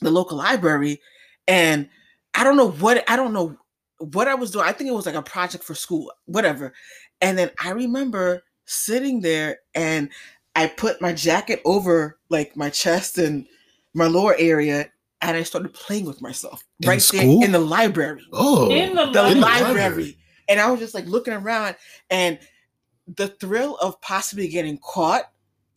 the 0.00 0.10
local 0.10 0.38
library 0.38 1.00
and 1.46 1.88
I 2.34 2.44
don't 2.44 2.56
know 2.56 2.70
what 2.70 3.04
I 3.10 3.16
don't 3.16 3.32
know 3.32 3.56
what 3.98 4.28
I 4.28 4.34
was 4.34 4.50
doing. 4.50 4.64
I 4.64 4.72
think 4.72 4.88
it 4.88 4.94
was 4.94 5.06
like 5.06 5.14
a 5.14 5.22
project 5.22 5.64
for 5.64 5.74
school, 5.74 6.12
whatever. 6.26 6.72
And 7.20 7.36
then 7.36 7.50
I 7.62 7.70
remember 7.70 8.42
sitting 8.64 9.20
there 9.20 9.58
and 9.74 10.08
I 10.54 10.68
put 10.68 11.00
my 11.00 11.12
jacket 11.12 11.60
over 11.64 12.18
like 12.28 12.56
my 12.56 12.70
chest 12.70 13.18
and 13.18 13.46
my 13.94 14.06
lower 14.06 14.36
area 14.38 14.90
and 15.20 15.36
I 15.36 15.42
started 15.42 15.74
playing 15.74 16.04
with 16.04 16.22
myself 16.22 16.62
In 16.80 16.88
right 16.88 17.02
school? 17.02 17.40
there 17.40 17.46
in 17.46 17.52
the 17.52 17.58
library 17.58 18.24
Oh, 18.32 18.70
In 18.70 18.94
the 18.94 19.06
the 19.06 19.26
In 19.28 19.34
the 19.34 19.46
library. 19.46 19.74
library. 19.74 20.18
And 20.48 20.60
I 20.60 20.70
was 20.70 20.80
just 20.80 20.94
like 20.94 21.06
looking 21.06 21.34
around 21.34 21.74
and 22.10 22.38
the 23.16 23.28
thrill 23.28 23.76
of 23.76 24.00
possibly 24.00 24.48
getting 24.48 24.78
caught, 24.78 25.24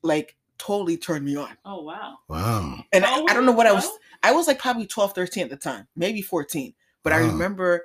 like 0.03 0.35
totally 0.61 0.95
turned 0.97 1.25
me 1.25 1.35
on. 1.35 1.49
Oh 1.65 1.81
wow. 1.81 2.17
Wow. 2.29 2.83
And 2.93 3.03
I, 3.03 3.15
I 3.23 3.33
don't 3.33 3.45
know 3.45 3.51
what 3.51 3.65
I 3.67 3.71
was. 3.73 3.89
I 4.23 4.31
was 4.31 4.45
like 4.47 4.59
probably 4.59 4.85
12, 4.85 5.13
13 5.13 5.43
at 5.43 5.49
the 5.49 5.55
time, 5.57 5.87
maybe 5.95 6.21
14. 6.21 6.73
But 7.03 7.13
I 7.13 7.17
remember 7.17 7.83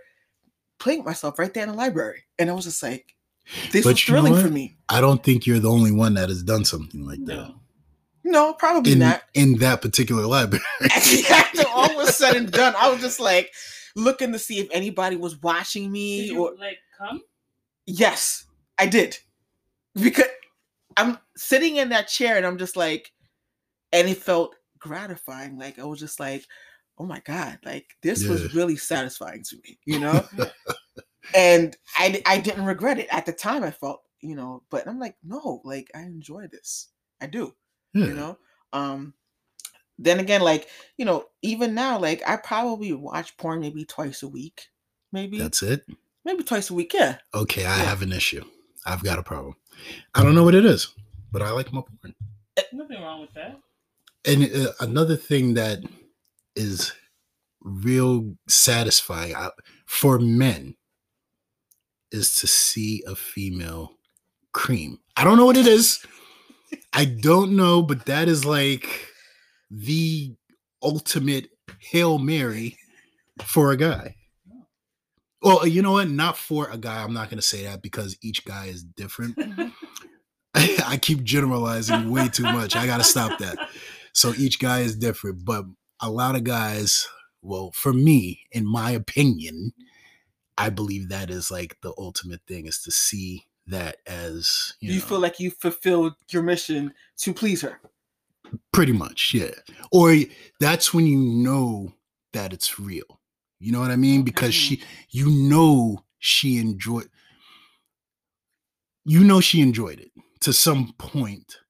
playing 0.78 1.02
myself 1.04 1.38
right 1.38 1.52
there 1.54 1.62
in 1.62 1.70
the 1.70 1.74
library. 1.74 2.24
And 2.38 2.50
I 2.50 2.52
was 2.52 2.64
just 2.66 2.82
like, 2.82 3.14
this 3.72 3.84
But 3.84 3.92
was 3.94 4.08
you 4.08 4.14
know 4.14 4.22
thrilling 4.22 4.42
for 4.42 4.50
me. 4.52 4.76
I 4.90 5.00
don't 5.00 5.24
think 5.24 5.46
you're 5.46 5.58
the 5.58 5.70
only 5.70 5.92
one 5.92 6.14
that 6.14 6.28
has 6.28 6.42
done 6.42 6.64
something 6.66 7.06
like 7.06 7.24
that. 7.24 7.34
No. 7.36 7.54
No, 8.24 8.52
probably 8.54 8.92
In, 8.92 8.98
not. 8.98 9.22
in 9.34 9.56
that 9.60 9.80
particular 9.80 10.26
library. 10.26 10.64
After 10.90 11.62
all 11.68 11.96
was 11.96 12.14
said 12.16 12.36
and 12.36 12.50
done, 12.50 12.74
I 12.76 12.90
was 12.90 13.00
just 13.00 13.20
like 13.20 13.52
looking 13.94 14.32
to 14.32 14.38
see 14.38 14.58
if 14.58 14.68
anybody 14.72 15.16
was 15.16 15.40
watching 15.40 15.90
me 15.90 16.22
Did 16.22 16.30
you 16.32 16.44
or 16.44 16.54
like 16.58 16.78
come? 16.98 17.22
yes, 17.86 18.44
I 18.78 18.86
did. 18.86 19.16
Because 19.94 20.26
I'm 20.96 21.18
sitting 21.36 21.76
in 21.76 21.90
that 21.90 22.08
chair 22.08 22.36
and 22.36 22.46
I'm 22.46 22.58
just 22.58 22.76
like, 22.76 23.12
and 23.92 24.08
it 24.08 24.18
felt 24.18 24.54
gratifying. 24.78 25.58
Like 25.58 25.78
I 25.78 25.84
was 25.84 26.00
just 26.00 26.20
like, 26.20 26.44
oh 26.98 27.06
my 27.06 27.20
God, 27.24 27.58
like 27.64 27.86
this 28.02 28.24
Yeah. 28.24 28.30
was 28.30 28.54
really 28.54 28.76
satisfying 28.76 29.42
to 29.44 29.56
me, 29.64 29.78
you 29.84 29.98
know? 29.98 30.28
and 31.34 31.76
I 31.96 32.22
I 32.26 32.38
didn't 32.38 32.64
regret 32.64 32.98
it. 32.98 33.08
At 33.10 33.26
the 33.26 33.32
time 33.32 33.62
I 33.62 33.70
felt, 33.70 34.02
you 34.20 34.34
know, 34.36 34.62
but 34.70 34.86
I'm 34.88 34.98
like, 34.98 35.16
no, 35.22 35.60
like 35.64 35.90
I 35.94 36.00
enjoy 36.02 36.46
this. 36.48 36.88
I 37.20 37.26
do 37.26 37.54
Yeah. 37.94 38.06
you 38.06 38.14
know 38.14 38.38
um 38.74 39.14
then 39.98 40.20
again 40.20 40.42
like 40.42 40.68
you 40.98 41.04
know 41.06 41.24
even 41.40 41.74
now 41.74 41.98
like 41.98 42.22
i 42.28 42.36
probably 42.36 42.92
watch 42.92 43.34
porn 43.38 43.60
maybe 43.60 43.86
twice 43.86 44.22
a 44.22 44.28
week 44.28 44.68
maybe 45.12 45.38
That's 45.38 45.62
it. 45.62 45.86
maybe 46.26 46.42
twice 46.44 46.68
a 46.68 46.74
week 46.74 46.92
yeah 46.92 47.18
Okay, 47.34 47.64
I 47.64 47.78
Yeah. 47.78 47.84
have 47.84 48.02
an 48.02 48.12
issue. 48.12 48.44
I've 48.84 49.02
got 49.02 49.18
a 49.18 49.22
problem. 49.22 49.56
I 50.14 50.22
don't 50.22 50.34
know 50.34 50.44
what 50.44 50.54
it 50.54 50.64
is, 50.64 50.92
but 51.32 51.42
I 51.42 51.50
like 51.50 51.72
my 51.72 51.82
porn. 51.82 52.14
Nothing 52.72 53.02
wrong 53.02 53.20
with 53.20 53.34
that. 53.34 53.58
And 54.24 54.44
uh, 54.44 54.72
another 54.80 55.16
thing 55.16 55.54
that 55.54 55.80
is 56.54 56.92
real 57.60 58.34
satisfying 58.48 59.34
uh, 59.34 59.50
for 59.86 60.18
men 60.18 60.74
is 62.10 62.36
to 62.36 62.46
see 62.46 63.02
a 63.06 63.14
female 63.14 63.92
cream. 64.52 64.98
I 65.16 65.24
don't 65.24 65.36
know 65.36 65.46
what 65.46 65.56
it 65.56 65.66
is. 65.66 66.04
I 66.92 67.04
don't 67.04 67.54
know, 67.56 67.82
but 67.82 68.06
that 68.06 68.28
is 68.28 68.44
like 68.44 68.88
the 69.70 70.34
ultimate 70.82 71.50
Hail 71.78 72.18
Mary 72.18 72.76
for 73.44 73.70
a 73.70 73.76
guy. 73.76 74.16
Well, 75.46 75.66
you 75.66 75.80
know 75.80 75.92
what? 75.92 76.08
Not 76.08 76.36
for 76.36 76.68
a 76.70 76.76
guy. 76.76 77.02
I'm 77.02 77.14
not 77.14 77.30
going 77.30 77.38
to 77.38 77.46
say 77.46 77.64
that 77.64 77.80
because 77.80 78.16
each 78.20 78.44
guy 78.44 78.66
is 78.66 78.82
different. 78.82 79.36
Mm-hmm. 80.56 80.82
I 80.86 80.96
keep 80.96 81.22
generalizing 81.22 82.10
way 82.10 82.28
too 82.28 82.44
much. 82.44 82.76
I 82.76 82.86
got 82.86 82.96
to 82.96 83.04
stop 83.04 83.38
that. 83.40 83.58
So 84.14 84.32
each 84.38 84.58
guy 84.58 84.80
is 84.80 84.96
different, 84.96 85.44
but 85.44 85.66
a 86.00 86.08
lot 86.08 86.34
of 86.34 86.44
guys, 86.44 87.06
well, 87.42 87.72
for 87.74 87.92
me, 87.92 88.40
in 88.52 88.66
my 88.66 88.90
opinion, 88.90 89.72
I 90.56 90.70
believe 90.70 91.10
that 91.10 91.28
is 91.28 91.50
like 91.50 91.76
the 91.82 91.92
ultimate 91.98 92.40
thing 92.48 92.66
is 92.66 92.80
to 92.84 92.90
see 92.90 93.44
that 93.66 93.96
as 94.06 94.72
you, 94.80 94.94
you, 94.94 95.00
know, 95.00 95.04
feel 95.04 95.20
like 95.20 95.38
you 95.38 95.50
fulfilled 95.50 96.14
your 96.30 96.42
mission 96.42 96.94
to 97.18 97.34
please 97.34 97.60
her 97.60 97.78
pretty 98.72 98.92
much, 98.92 99.34
yeah. 99.34 99.50
Or 99.92 100.14
that's 100.60 100.94
when 100.94 101.06
you 101.06 101.18
know 101.18 101.92
that 102.32 102.52
it's 102.52 102.78
real. 102.78 103.20
You 103.58 103.72
know 103.72 103.80
what 103.80 103.90
I 103.90 103.96
mean? 103.96 104.22
Because 104.22 104.54
she, 104.54 104.82
you 105.10 105.30
know, 105.30 106.04
she 106.18 106.58
enjoyed. 106.58 107.08
You 109.04 109.24
know, 109.24 109.40
she 109.40 109.60
enjoyed 109.62 110.00
it 110.00 110.12
to 110.40 110.52
some 110.52 110.92
point. 110.98 111.60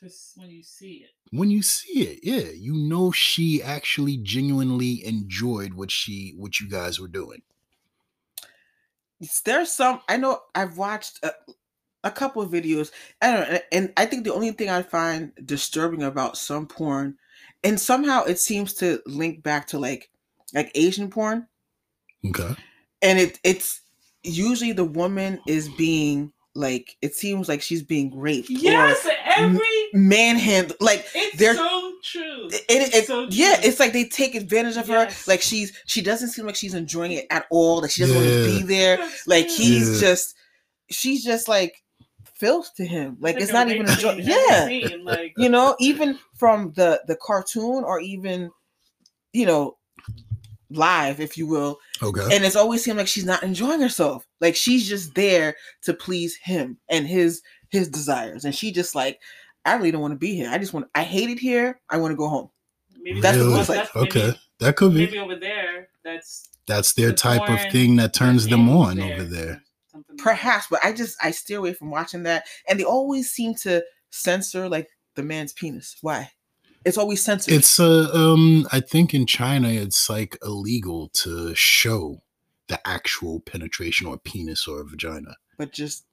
Just 0.00 0.36
when 0.36 0.50
you 0.50 0.62
see 0.62 1.04
it. 1.04 1.10
when 1.30 1.50
you 1.50 1.62
see 1.62 2.02
it 2.02 2.20
yeah 2.22 2.50
you 2.50 2.74
know 2.74 3.10
she 3.10 3.62
actually 3.62 4.16
genuinely 4.18 5.04
enjoyed 5.04 5.74
what 5.74 5.90
she 5.90 6.34
what 6.36 6.60
you 6.60 6.68
guys 6.68 7.00
were 7.00 7.08
doing 7.08 7.42
It's- 9.20 9.40
there's 9.42 9.70
some 9.72 10.00
i 10.08 10.16
know 10.16 10.40
i've 10.54 10.76
watched 10.76 11.22
a, 11.24 11.32
a 12.04 12.10
couple 12.10 12.42
of 12.42 12.50
videos 12.50 12.92
i 13.22 13.32
don't 13.32 13.52
know 13.52 13.60
and 13.72 13.92
i 13.96 14.06
think 14.06 14.24
the 14.24 14.34
only 14.34 14.52
thing 14.52 14.68
i 14.70 14.82
find 14.82 15.32
disturbing 15.44 16.02
about 16.02 16.36
some 16.36 16.66
porn 16.66 17.18
and 17.64 17.80
somehow 17.80 18.24
it 18.24 18.38
seems 18.40 18.74
to 18.74 19.02
link 19.06 19.42
back 19.42 19.66
to 19.68 19.78
like 19.78 20.10
like 20.54 20.70
asian 20.74 21.10
porn 21.10 21.46
okay 22.26 22.54
and 23.02 23.18
it 23.18 23.38
it's 23.44 23.80
usually 24.22 24.72
the 24.72 24.84
woman 24.84 25.38
is 25.46 25.68
being 25.70 26.32
like 26.54 26.96
it 27.02 27.14
seems 27.14 27.48
like 27.48 27.60
she's 27.60 27.82
being 27.82 28.16
raped 28.16 28.48
Yes, 28.48 29.06
every 29.36 29.58
or 29.58 29.98
manhandled 29.98 30.80
like 30.80 31.04
it's 31.14 31.36
they're- 31.36 31.54
so 31.56 31.92
true. 32.04 32.46
it, 32.46 32.64
it, 32.68 32.94
it- 32.94 33.06
so 33.06 33.26
yeah 33.30 33.56
true. 33.56 33.68
it's 33.68 33.80
like 33.80 33.92
they 33.92 34.04
take 34.04 34.34
advantage 34.36 34.76
of 34.76 34.88
Yes. 34.88 35.24
her 35.26 35.30
like 35.32 35.42
she's 35.42 35.72
she 35.86 36.00
doesn't 36.00 36.28
seem 36.28 36.46
like 36.46 36.54
she's 36.54 36.74
enjoying 36.74 37.12
it 37.12 37.26
at 37.30 37.46
all 37.50 37.80
like 37.82 37.90
she 37.90 38.02
doesn't 38.02 38.14
want 38.16 38.28
to 38.28 38.44
be 38.46 38.62
there 38.62 38.98
That's 38.98 39.26
like 39.26 39.46
true. 39.46 39.54
he's 39.56 39.94
Yeah. 40.00 40.08
just 40.08 40.36
she's 40.90 41.24
just 41.24 41.48
like 41.48 41.82
filth 42.36 42.70
to 42.76 42.84
him 42.84 43.16
like 43.20 43.36
it's, 43.40 43.52
not 43.52 43.68
even 43.68 43.88
enjoy- 43.88 44.20
scene 44.20 44.30
every 44.30 44.80
yeah 44.80 44.88
scene, 44.88 45.04
like 45.04 45.34
you 45.36 45.48
know 45.48 45.74
even 45.80 46.18
from 46.36 46.72
the 46.76 47.02
the 47.08 47.16
cartoon 47.16 47.82
or 47.84 47.98
even 48.00 48.50
you 49.32 49.44
know 49.46 49.76
live 50.76 51.20
if 51.20 51.36
you 51.36 51.46
will. 51.46 51.78
Okay. 52.02 52.34
And 52.34 52.44
it's 52.44 52.56
always 52.56 52.82
seemed 52.82 52.98
like 52.98 53.08
she's 53.08 53.24
not 53.24 53.42
enjoying 53.42 53.80
herself. 53.80 54.26
Like 54.40 54.56
she's 54.56 54.88
just 54.88 55.14
there 55.14 55.56
to 55.82 55.94
please 55.94 56.36
him 56.36 56.78
and 56.88 57.06
his 57.06 57.42
his 57.70 57.88
desires. 57.88 58.44
And 58.44 58.54
she 58.54 58.72
just 58.72 58.94
like 58.94 59.20
i 59.64 59.74
really 59.74 59.90
don't 59.90 60.02
want 60.02 60.12
to 60.12 60.18
be 60.18 60.34
here. 60.34 60.50
I 60.50 60.58
just 60.58 60.72
want 60.72 60.88
i 60.94 61.02
hate 61.02 61.30
it 61.30 61.38
here. 61.38 61.80
I 61.90 61.98
want 61.98 62.12
to 62.12 62.16
go 62.16 62.28
home. 62.28 62.50
Maybe 62.98 63.20
that's 63.20 63.36
that's, 63.36 63.48
what 63.48 63.52
it 63.52 63.68
Really? 63.68 63.68
like. 63.68 63.92
that's 63.92 63.94
maybe, 63.94 64.08
okay 64.08 64.38
that 64.60 64.76
could 64.76 64.94
be. 64.94 65.06
maybe 65.06 65.18
over 65.18 65.36
there. 65.36 65.88
That's 66.04 66.48
that's 66.66 66.94
their 66.94 67.08
the 67.08 67.14
type 67.14 67.48
of 67.48 67.72
thing 67.72 67.96
that 67.96 68.14
turns 68.14 68.46
them 68.46 68.68
is 68.68 68.74
on 68.74 69.00
over 69.00 69.24
there. 69.24 69.62
Something 69.92 70.16
perhaps 70.16 70.66
but 70.68 70.84
i 70.84 70.92
just 70.92 71.16
i 71.22 71.30
steer 71.30 71.58
away 71.58 71.72
from 71.72 71.90
watching 71.90 72.22
that. 72.24 72.46
And 72.68 72.78
they 72.78 72.84
always 72.84 73.30
seem 73.30 73.54
to 73.56 73.84
censor 74.10 74.68
like 74.68 74.88
the 75.14 75.22
man's 75.22 75.52
penis. 75.52 75.96
Why 76.00 76.30
it's 76.84 76.98
always 76.98 77.22
censored. 77.22 77.54
It's 77.54 77.78
uh 77.80 78.10
um 78.12 78.66
i 78.72 78.80
think 78.80 79.14
in 79.14 79.26
china 79.26 79.68
it's 79.68 80.08
like 80.10 80.36
illegal 80.42 81.08
to 81.22 81.54
show 81.54 82.22
the 82.68 82.78
actual 82.86 83.40
penetration 83.40 84.06
or 84.06 84.18
penis 84.18 84.66
or 84.68 84.84
vagina. 84.84 85.36
But 85.58 85.72
just 85.72 86.04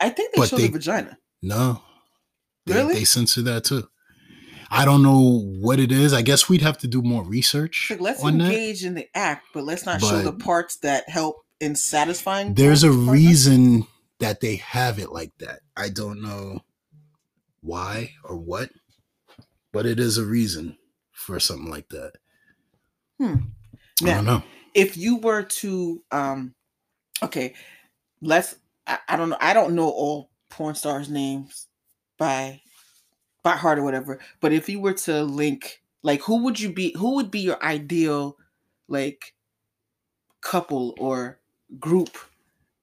i 0.00 0.08
think 0.10 0.34
they 0.34 0.38
But 0.40 0.48
show 0.48 0.56
they- 0.56 0.66
the 0.66 0.72
vagina. 0.72 1.18
No. 1.42 1.82
They, 2.66 2.74
Really? 2.74 2.94
they 2.94 3.04
censor 3.04 3.40
that 3.42 3.64
too. 3.64 3.88
I 4.70 4.84
don't 4.84 5.02
know 5.02 5.40
what 5.60 5.80
it 5.80 5.90
is. 5.90 6.12
I 6.12 6.20
guess 6.20 6.48
we'd 6.50 6.60
have 6.60 6.76
to 6.78 6.86
do 6.86 7.00
more 7.00 7.24
research 7.24 7.86
like 7.90 8.00
let's 8.00 8.22
on 8.22 8.36
that. 8.38 8.44
engage 8.52 8.84
in 8.84 8.94
the 8.94 9.08
act 9.14 9.46
but 9.54 9.64
let's 9.64 9.86
not 9.86 10.00
show 10.02 10.20
the 10.20 10.32
parts 10.34 10.76
that 10.78 11.08
help 11.08 11.36
in 11.60 11.74
satisfying 11.74 12.52
there's 12.54 12.82
a 12.84 12.92
reason 12.92 13.86
that 14.20 14.40
they 14.40 14.56
have 14.56 14.98
it 14.98 15.10
like 15.12 15.32
that. 15.38 15.60
I 15.76 15.88
don't 15.88 16.20
know 16.20 16.60
why 17.60 18.12
or 18.24 18.36
what, 18.36 18.70
but 19.72 19.86
it 19.86 20.00
is 20.00 20.18
a 20.18 20.24
reason 20.26 20.78
for 21.12 21.40
something 21.40 21.70
like 21.70 21.88
that. 21.90 22.14
I 24.04 24.10
Now, 24.10 24.14
don't 24.14 24.24
know. 24.24 24.42
if 24.74 24.96
you 24.96 25.16
were 25.16 25.42
to 25.42 26.04
um 26.10 26.54
okay 27.22 27.54
let's 28.22 28.56
I, 28.86 29.00
I 29.08 29.16
don't 29.16 29.30
know 29.30 29.38
i 29.40 29.54
don't 29.54 29.74
know 29.74 29.90
all 29.90 30.30
porn 30.50 30.74
stars 30.76 31.10
names 31.10 31.68
by 32.18 32.62
by 33.42 33.52
heart 33.56 33.78
or 33.78 33.84
whatever 33.84 34.20
but 34.40 34.52
if 34.52 34.68
you 34.68 34.80
were 34.80 34.94
to 34.94 35.24
link 35.24 35.82
like 36.02 36.22
who 36.22 36.44
would 36.44 36.60
you 36.60 36.72
be 36.72 36.94
who 36.98 37.16
would 37.16 37.30
be 37.30 37.40
your 37.40 37.62
ideal 37.64 38.38
like 38.88 39.34
couple 40.40 40.94
or 40.98 41.40
group 41.78 42.16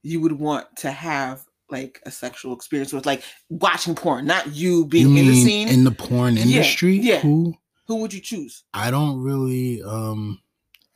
you 0.03 0.21
would 0.21 0.33
want 0.33 0.75
to 0.77 0.91
have 0.91 1.44
like 1.69 2.01
a 2.05 2.11
sexual 2.11 2.53
experience 2.53 2.93
with 2.93 3.05
like 3.05 3.23
watching 3.49 3.95
porn 3.95 4.25
not 4.25 4.53
you 4.53 4.77
You 4.79 4.85
being 4.85 5.17
in 5.17 5.25
the 5.27 5.43
scene 5.43 5.67
in 5.67 5.83
the 5.83 5.91
porn 5.91 6.37
industry? 6.37 6.97
yeah. 6.97 7.19
Who 7.19 7.55
who 7.87 7.95
would 7.97 8.13
you 8.13 8.21
choose 8.21 8.63
I 8.73 8.91
don't 8.91 9.21
really 9.21 9.81
um 9.83 10.39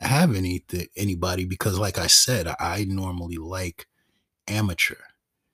have 0.00 0.34
any 0.34 0.64
anybody 0.96 1.44
because, 1.44 1.78
like 1.78 1.98
I 1.98 2.06
said, 2.06 2.48
I 2.58 2.84
normally 2.88 3.36
like 3.36 3.86
amateur, 4.48 4.96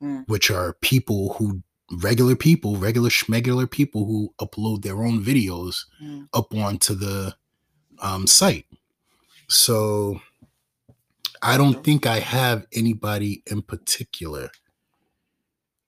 Mm. 0.02 0.28
which 0.28 0.50
are 0.50 0.74
people 0.82 1.34
who 1.34 1.62
regular 1.90 2.36
people, 2.36 2.76
regular 2.76 3.08
schmegular 3.10 3.68
people 3.70 4.04
who 4.04 4.34
upload 4.40 4.82
their 4.82 5.02
own 5.02 5.24
videos 5.24 5.86
Mm. 6.02 6.28
up 6.32 6.54
onto 6.54 6.94
the 6.94 7.34
um, 8.00 8.26
site. 8.26 8.66
So 9.48 10.20
I 11.42 11.56
don't 11.56 11.82
think 11.82 12.06
I 12.06 12.20
have 12.20 12.66
anybody 12.72 13.42
in 13.46 13.62
particular 13.62 14.50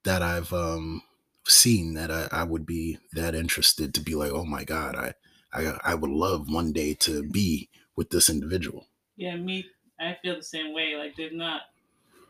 that 0.09 0.23
I've 0.23 0.51
um, 0.55 1.03
seen 1.47 1.93
that 1.93 2.11
I, 2.11 2.29
I 2.33 2.43
would 2.43 2.65
be 2.65 2.99
that 3.13 3.35
interested 3.35 3.93
to 3.93 4.01
be 4.01 4.15
like, 4.15 4.33
oh 4.33 4.47
my 4.47 4.65
god, 4.65 4.97
I, 4.97 5.13
I 5.53 5.79
I 5.85 5.95
would 5.95 6.11
love 6.11 6.51
one 6.51 6.73
day 6.73 6.95
to 7.01 7.23
be 7.29 7.69
with 7.95 8.09
this 8.09 8.31
individual. 8.31 8.87
Yeah, 9.19 9.37
me. 9.37 9.67
I 10.01 10.17
feel 10.23 10.37
the 10.37 10.43
same 10.43 10.73
way. 10.73 10.97
Like 10.97 11.15
there's 11.15 11.35
not 11.35 11.61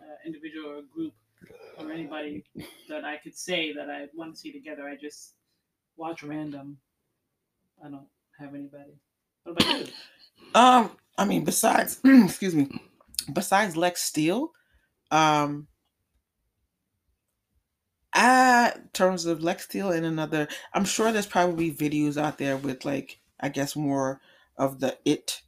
uh, 0.02 0.16
individual 0.26 0.70
or 0.70 0.82
group 0.92 1.12
or 1.78 1.92
anybody 1.92 2.42
that 2.88 3.04
I 3.04 3.16
could 3.18 3.36
say 3.36 3.72
that 3.74 3.88
I 3.88 4.08
want 4.12 4.34
to 4.34 4.40
see 4.40 4.50
together. 4.50 4.88
I 4.88 4.96
just 4.96 5.34
watch 5.96 6.24
random. 6.24 6.78
I 7.84 7.90
don't 7.90 8.08
have 8.40 8.56
anybody. 8.56 8.98
What 9.44 9.62
about 9.62 9.78
you? 9.78 9.86
Um, 10.56 10.90
I 11.16 11.24
mean, 11.24 11.44
besides, 11.44 12.00
excuse 12.04 12.56
me, 12.56 12.68
besides 13.32 13.76
Lex 13.76 14.02
Steele, 14.02 14.50
um, 15.12 15.68
uh, 18.18 18.72
in 18.74 18.88
terms 18.92 19.24
of 19.26 19.42
Lex 19.42 19.64
Steele 19.64 19.92
and 19.92 20.04
another, 20.04 20.48
I'm 20.74 20.84
sure 20.84 21.12
there's 21.12 21.26
probably 21.26 21.72
videos 21.72 22.20
out 22.20 22.38
there 22.38 22.56
with 22.56 22.84
like, 22.84 23.20
I 23.40 23.48
guess 23.48 23.76
more 23.76 24.20
of 24.56 24.80
the 24.80 24.98
it 25.04 25.42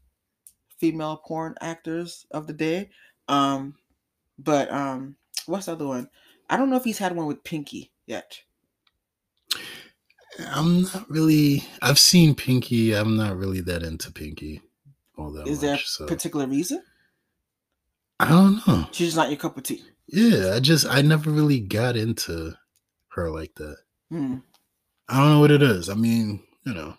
female 0.78 1.20
porn 1.26 1.56
actors 1.60 2.26
of 2.30 2.46
the 2.46 2.52
day. 2.52 2.90
Um, 3.28 3.74
but 4.38 4.72
um, 4.72 5.16
what's 5.46 5.66
the 5.66 5.72
other 5.72 5.86
one? 5.86 6.08
I 6.48 6.56
don't 6.56 6.70
know 6.70 6.76
if 6.76 6.84
he's 6.84 6.98
had 6.98 7.14
one 7.14 7.26
with 7.26 7.44
Pinky 7.44 7.92
yet. 8.06 8.38
I'm 10.48 10.82
not 10.82 11.10
really. 11.10 11.64
I've 11.82 11.98
seen 11.98 12.34
Pinky. 12.34 12.94
I'm 12.94 13.16
not 13.16 13.36
really 13.36 13.60
that 13.62 13.82
into 13.82 14.12
Pinky 14.12 14.62
all 15.18 15.32
that 15.32 15.46
Is 15.46 15.58
much. 15.58 15.60
there 15.60 15.74
a 15.74 15.78
so 15.78 16.06
particular 16.06 16.46
reason? 16.46 16.82
I 18.18 18.28
don't 18.28 18.66
know. 18.66 18.86
She's 18.92 19.08
just 19.08 19.16
not 19.16 19.28
your 19.28 19.38
cup 19.38 19.56
of 19.56 19.64
tea. 19.64 19.82
Yeah, 20.06 20.54
I 20.54 20.60
just 20.60 20.86
I 20.86 21.02
never 21.02 21.30
really 21.30 21.60
got 21.60 21.96
into 21.96 22.54
her 23.10 23.30
like 23.30 23.54
that. 23.56 23.78
Hmm. 24.10 24.40
I 25.08 25.18
don't 25.20 25.28
know 25.32 25.40
what 25.40 25.50
it 25.50 25.60
is. 25.62 25.88
I 25.90 25.94
mean, 25.94 26.46
you 26.64 26.72
know, 26.72 26.96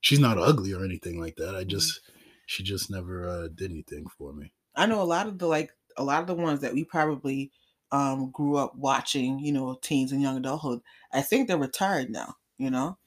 she's 0.00 0.20
not 0.20 0.38
ugly 0.38 0.72
or 0.74 0.84
anything 0.84 1.20
like 1.20 1.36
that. 1.36 1.56
I 1.56 1.64
Mm-hmm. 1.66 1.90
just 1.90 2.00
she 2.46 2.62
just 2.64 2.90
never 2.90 3.28
uh, 3.28 3.48
did 3.48 3.70
anything 3.72 4.08
for 4.08 4.32
me. 4.32 4.52
I 4.74 4.86
know 4.86 5.02
a 5.02 5.04
lot 5.04 5.26
of 5.26 5.38
the 5.38 5.46
like 5.46 5.72
a 5.96 6.04
lot 6.04 6.20
of 6.20 6.26
the 6.26 6.34
ones 6.34 6.60
that 6.60 6.74
we 6.74 6.84
probably 6.84 7.52
um 7.92 8.30
grew 8.30 8.56
up 8.56 8.74
watching, 8.76 9.38
you 9.40 9.52
know, 9.52 9.74
teens 9.82 10.12
and 10.12 10.22
young 10.22 10.36
adulthood. 10.36 10.80
I 11.12 11.22
think 11.22 11.48
they're 11.48 11.58
retired 11.58 12.10
now, 12.10 12.36
you 12.58 12.70
know. 12.70 12.98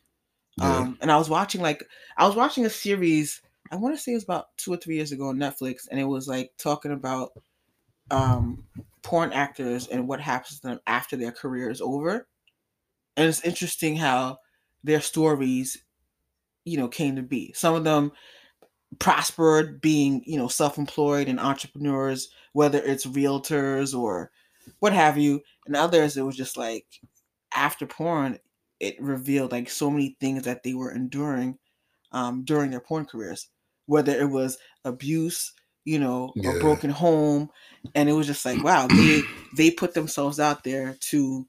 Yeah. 0.58 0.86
Um 0.86 1.00
and 1.02 1.12
I 1.12 1.18
was 1.18 1.30
watching 1.30 1.62
like 1.62 1.84
I 2.18 2.28
was 2.28 2.38
watching 2.38 2.66
a 2.66 2.72
series, 2.72 3.42
I 3.72 3.78
want 3.78 3.96
to 3.96 4.02
say 4.02 4.14
it 4.14 4.16
was 4.18 4.26
about 4.26 4.58
2 4.58 4.74
or 4.74 4.78
3 4.78 4.96
years 4.98 5.14
ago 5.14 5.30
on 5.30 5.38
Netflix 5.38 5.88
and 5.90 6.00
it 6.00 6.06
was 6.06 6.28
like 6.30 6.54
talking 6.58 6.92
about 6.94 7.34
um 8.12 8.64
porn 9.04 9.34
actors 9.34 9.88
and 9.88 10.08
what 10.08 10.22
happens 10.22 10.60
to 10.62 10.68
them 10.68 10.82
after 10.88 11.16
their 11.18 11.32
career 11.32 11.70
is 11.70 11.82
over. 11.82 12.28
And 13.18 13.28
it's 13.28 13.44
interesting 13.46 13.96
how 13.98 14.40
their 14.84 15.02
stories 15.02 15.84
you 16.66 16.78
know 16.78 16.88
came 16.88 17.16
to 17.18 17.24
be. 17.24 17.54
Some 17.54 17.76
of 17.76 17.84
them 17.84 18.12
prospered 19.00 19.82
being 19.82 20.24
you 20.26 20.38
know 20.38 20.48
self-employed 20.48 21.28
and 21.28 21.40
entrepreneurs 21.40 22.30
whether 22.54 22.78
it's 22.84 23.06
realtors 23.08 23.98
or 23.98 24.32
what 24.80 24.94
have 24.94 25.18
you 25.18 25.42
and 25.66 25.76
others 25.76 26.16
it 26.16 26.22
was 26.22 26.36
just 26.36 26.58
like 26.58 26.86
after 27.56 27.88
porn 27.88 28.38
it 28.80 29.02
revealed 29.02 29.52
like 29.52 29.70
so 29.70 29.90
many 29.90 30.16
things 30.20 30.44
that 30.44 30.64
they 30.64 30.74
were 30.76 30.92
enduring 30.92 31.58
um, 32.12 32.44
during 32.44 32.72
their 32.72 32.80
porn 32.82 33.06
careers 33.06 33.50
whether 33.88 34.14
it 34.14 34.30
was 34.30 34.58
abuse 34.86 35.54
you 35.86 36.00
know 36.00 36.38
a 36.46 36.54
Yeah. 36.54 36.54
broken 36.54 36.92
home 36.92 37.50
and 37.96 38.10
it 38.10 38.14
was 38.14 38.28
just 38.28 38.46
like 38.46 38.64
wow 38.64 38.88
they 38.88 39.24
they 39.58 39.72
put 39.72 39.94
themselves 39.96 40.40
out 40.40 40.64
there 40.64 40.96
to 41.00 41.48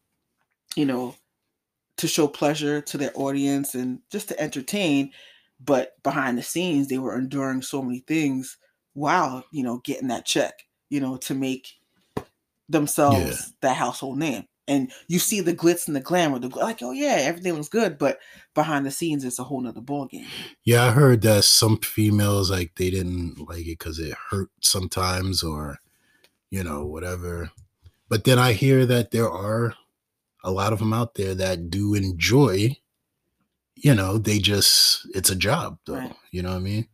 you 0.77 0.87
know 0.87 1.15
to 1.97 2.09
show 2.09 2.27
pleasure 2.27 2.81
to 2.81 2.99
their 2.99 3.13
audience 3.15 3.75
and 3.75 4.01
just 4.11 4.29
to 4.29 4.41
entertain 4.41 5.11
but 5.65 5.93
behind 6.03 6.37
the 6.37 6.43
scenes 6.43 6.89
they 6.89 6.99
were 6.99 7.17
enduring 7.17 7.63
so 7.63 7.83
many 7.83 8.01
things 8.01 8.57
while 8.95 9.45
you 9.53 9.63
know 9.63 9.81
getting 9.85 10.09
that 10.09 10.27
check 10.27 10.65
you 10.91 11.01
know 11.01 11.17
to 11.17 11.35
make 11.35 11.69
themselves 12.69 13.53
that 13.61 13.77
household 13.77 14.19
name. 14.19 14.45
And 14.67 14.91
you 15.09 15.19
see 15.19 15.43
the 15.43 15.55
glitz 15.55 15.87
and 15.87 15.95
the 15.95 16.01
glamour 16.01 16.39
the 16.39 16.49
like 16.49 16.83
oh 16.83 16.93
yeah 16.93 17.17
everything 17.21 17.57
was 17.59 17.69
good 17.69 17.99
but 17.99 18.19
behind 18.55 18.87
the 18.87 18.91
scenes 18.91 19.23
it's 19.23 19.39
a 19.39 19.45
whole 19.45 19.61
nother 19.61 19.83
ballgame. 19.83 20.27
Yeah, 20.65 20.85
I 20.85 20.91
heard 20.91 21.21
that 21.23 21.45
some 21.45 21.79
females 21.79 22.51
like 22.51 22.73
they 22.77 22.91
didn't 22.91 23.47
like 23.47 23.67
it 23.67 23.79
because 23.79 23.99
it 23.99 24.17
hurt 24.31 24.49
sometimes 24.63 25.43
or 25.43 25.81
you 26.51 26.65
know 26.65 26.87
whatever. 26.87 27.51
But 28.09 28.25
then 28.25 28.39
I 28.39 28.53
hear 28.53 28.87
that 28.87 29.11
there 29.11 29.31
are 29.31 29.75
a 30.45 30.53
lot 30.53 30.73
of 30.75 30.81
them 30.81 30.95
out 30.95 31.17
there 31.17 31.35
that 31.37 31.71
do 31.71 31.95
enjoy. 31.95 32.77
You 33.77 33.95
know, 33.95 34.19
they 34.19 34.39
just 34.41 35.07
it's 35.15 35.31
a 35.31 35.37
job 35.37 35.79
though. 35.87 35.95
Right. 35.97 36.17
You 36.33 36.43
know 36.43 36.51
what 36.51 36.59
I 36.59 36.61
mean? 36.61 36.89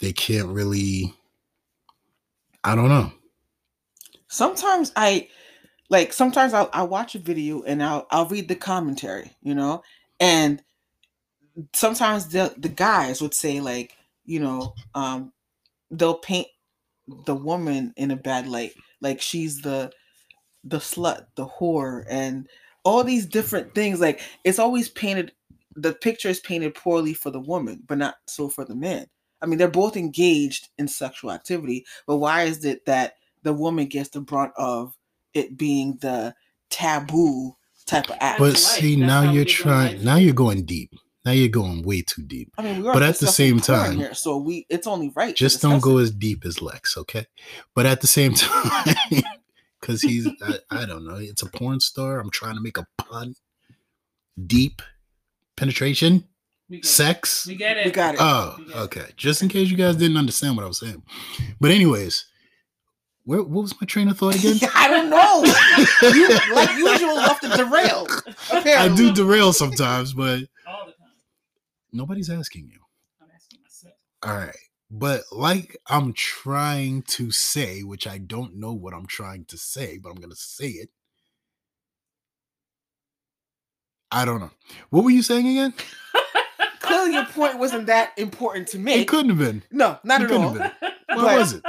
They 0.00 0.12
can't 0.12 0.48
really. 0.48 1.14
I 2.64 2.74
don't 2.76 2.88
know. 2.90 3.12
sometimes 4.28 4.92
i 4.96 5.28
like 5.90 6.12
sometimes 6.12 6.54
I'll, 6.54 6.70
I'll 6.72 6.88
watch 6.88 7.14
a 7.14 7.18
video 7.18 7.62
and 7.62 7.82
I'll, 7.82 8.06
I'll 8.10 8.26
read 8.26 8.48
the 8.48 8.56
commentary 8.56 9.32
you 9.42 9.54
know 9.54 9.82
and 10.20 10.62
sometimes 11.74 12.28
the 12.28 12.54
the 12.58 12.68
guys 12.68 13.20
would 13.22 13.34
say 13.34 13.60
like 13.60 13.96
you 14.24 14.40
know 14.40 14.74
um 14.94 15.32
they'll 15.90 16.18
paint 16.18 16.48
the 17.26 17.34
woman 17.34 17.92
in 17.96 18.10
a 18.10 18.16
bad 18.16 18.46
light 18.46 18.74
like 19.00 19.20
she's 19.20 19.62
the 19.62 19.90
the 20.64 20.78
slut 20.78 21.26
the 21.36 21.46
whore 21.46 22.04
and 22.08 22.48
all 22.84 23.04
these 23.04 23.26
different 23.26 23.74
things 23.74 24.00
like 24.00 24.20
it's 24.44 24.58
always 24.58 24.88
painted 24.88 25.32
the 25.76 25.92
picture 25.92 26.28
is 26.28 26.40
painted 26.40 26.74
poorly 26.74 27.14
for 27.14 27.30
the 27.30 27.40
woman 27.40 27.82
but 27.86 27.98
not 27.98 28.16
so 28.26 28.48
for 28.48 28.64
the 28.64 28.74
man 28.74 29.06
i 29.42 29.46
mean 29.46 29.58
they're 29.58 29.68
both 29.68 29.96
engaged 29.96 30.68
in 30.78 30.88
sexual 30.88 31.30
activity 31.32 31.84
but 32.06 32.16
why 32.16 32.42
is 32.42 32.64
it 32.64 32.84
that 32.86 33.14
the 33.42 33.52
woman 33.52 33.86
gets 33.86 34.08
the 34.10 34.20
brunt 34.20 34.52
of 34.56 34.96
it 35.34 35.56
being 35.56 35.96
the 36.00 36.34
taboo 36.70 37.54
type 37.86 38.08
of 38.10 38.16
act 38.20 38.38
But 38.38 38.56
see, 38.56 38.94
That's 38.96 39.06
now 39.08 39.22
you're 39.22 39.30
we 39.32 39.38
live 39.38 39.46
in 39.48 39.52
trying. 39.54 39.92
life. 39.96 40.04
Now 40.04 40.16
you're 40.16 40.34
going 40.34 40.64
deep. 40.64 40.92
Now 41.24 41.32
you're 41.32 41.48
going 41.48 41.82
way 41.82 42.02
too 42.02 42.22
deep. 42.22 42.52
I 42.56 42.62
mean, 42.62 42.82
we 42.82 42.88
are 42.88 42.92
But 42.94 43.02
at 43.02 43.18
the 43.18 43.26
same 43.26 43.58
time- 43.60 43.96
here, 43.98 44.14
so 44.14 44.36
we 44.38 44.66
it's 44.68 44.86
only 44.86 45.10
right. 45.16 45.34
Just 45.34 45.60
don't 45.60 45.80
go 45.82 45.98
it. 45.98 46.02
as 46.02 46.10
deep 46.12 46.44
as 46.46 46.62
Lex, 46.62 46.96
okay? 46.96 47.26
But 47.74 47.86
at 47.86 48.00
the 48.00 48.06
same 48.06 48.34
time, 48.34 48.94
because 49.90 50.02
he's, 50.02 50.26
I, 50.42 50.58
I 50.70 50.86
don't 50.86 51.04
know, 51.04 51.16
it's 51.16 51.42
a 51.42 51.46
porn 51.46 51.80
star. 51.80 52.20
I'm 52.20 52.30
trying 52.30 52.54
to 52.54 52.60
make 52.60 52.78
a 52.78 52.86
pun. 52.98 53.34
Deep 54.46 54.80
penetration, 55.56 56.24
We 56.70 56.76
get, 56.76 56.86
sex. 56.86 57.46
we 57.46 57.56
get 57.56 57.76
it. 57.76 57.84
We 57.86 57.90
got 57.90 58.14
it. 58.14 58.20
Oh, 58.22 58.54
We 58.58 58.64
it. 58.72 58.76
okay. 58.76 59.04
Just 59.16 59.42
in 59.42 59.48
case 59.48 59.70
you 59.70 59.76
guys 59.76 59.96
didn't 59.96 60.16
understand 60.16 60.56
what 60.56 60.64
I 60.64 60.68
was 60.68 60.78
saying. 60.78 61.02
But 61.60 61.72
anyways, 61.72 62.26
where 63.24 63.42
what 63.42 63.62
was 63.62 63.78
my 63.80 63.84
train 63.86 64.08
of 64.08 64.16
thought 64.18 64.36
again? 64.36 64.56
I 64.74 64.88
don't 64.88 65.10
know. 65.10 65.44
you, 66.14 66.28
like 66.54 66.70
usual, 66.76 67.16
love 67.16 67.40
to 67.40 67.48
derail. 67.48 68.06
I 68.52 68.88
do 68.94 69.12
derail 69.12 69.52
sometimes, 69.52 70.14
but 70.14 70.40
All 70.66 70.86
the 70.86 70.92
time. 70.92 71.12
nobody's 71.92 72.30
asking 72.30 72.68
you. 72.72 72.78
I'm 73.20 73.28
asking 73.34 73.60
myself. 73.62 73.94
All 74.22 74.36
right. 74.36 74.56
But 74.90 75.22
like 75.30 75.76
I'm 75.86 76.12
trying 76.12 77.02
to 77.02 77.30
say, 77.30 77.82
which 77.82 78.06
I 78.06 78.18
don't 78.18 78.56
know 78.56 78.72
what 78.72 78.92
I'm 78.92 79.06
trying 79.06 79.44
to 79.46 79.56
say, 79.56 79.98
but 79.98 80.10
I'm 80.10 80.16
going 80.16 80.30
to 80.30 80.36
say 80.36 80.68
it. 80.68 80.88
I 84.10 84.24
don't 84.24 84.40
know. 84.40 84.50
What 84.90 85.04
were 85.04 85.10
you 85.10 85.22
saying 85.22 85.46
again? 85.46 85.72
Clearly, 86.80 87.12
your 87.12 87.26
point 87.26 87.58
wasn't 87.58 87.86
that 87.86 88.12
important 88.16 88.66
to 88.68 88.78
me. 88.80 88.94
It 88.94 89.08
couldn't 89.08 89.28
have 89.30 89.38
been. 89.38 89.62
No, 89.70 89.98
not 90.02 90.22
it 90.22 90.30
at 90.30 90.36
all. 90.36 90.54
What 91.10 91.22
But- 91.24 91.38
was 91.38 91.52
it? 91.54 91.62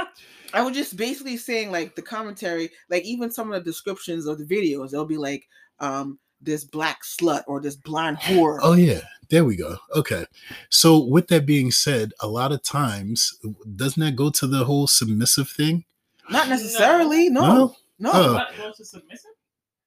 I 0.54 0.62
was 0.62 0.76
just 0.76 0.96
basically 0.96 1.36
saying, 1.38 1.70
like 1.72 1.96
the 1.96 2.02
commentary, 2.02 2.70
like 2.90 3.04
even 3.04 3.30
some 3.30 3.50
of 3.50 3.54
the 3.64 3.70
descriptions 3.70 4.26
of 4.26 4.38
the 4.38 4.44
videos, 4.44 4.90
they'll 4.90 5.04
be 5.06 5.16
like, 5.16 5.48
um, 5.80 6.18
this 6.42 6.64
black 6.64 7.02
slut 7.04 7.42
or 7.46 7.60
this 7.60 7.76
blind 7.76 8.18
whore. 8.18 8.58
Oh 8.62 8.72
yeah, 8.74 9.00
there 9.30 9.44
we 9.44 9.56
go. 9.56 9.76
Okay. 9.94 10.26
So 10.70 10.98
with 11.04 11.28
that 11.28 11.46
being 11.46 11.70
said, 11.70 12.12
a 12.20 12.26
lot 12.28 12.52
of 12.52 12.62
times 12.62 13.38
doesn't 13.76 14.00
that 14.02 14.16
go 14.16 14.30
to 14.30 14.46
the 14.46 14.64
whole 14.64 14.86
submissive 14.86 15.48
thing? 15.48 15.84
Not 16.30 16.48
necessarily. 16.48 17.28
No, 17.30 17.46
no. 17.46 17.76
No? 17.98 18.32
What 18.34 18.56
goes 18.56 18.76
to 18.78 18.84
submissive? 18.84 19.30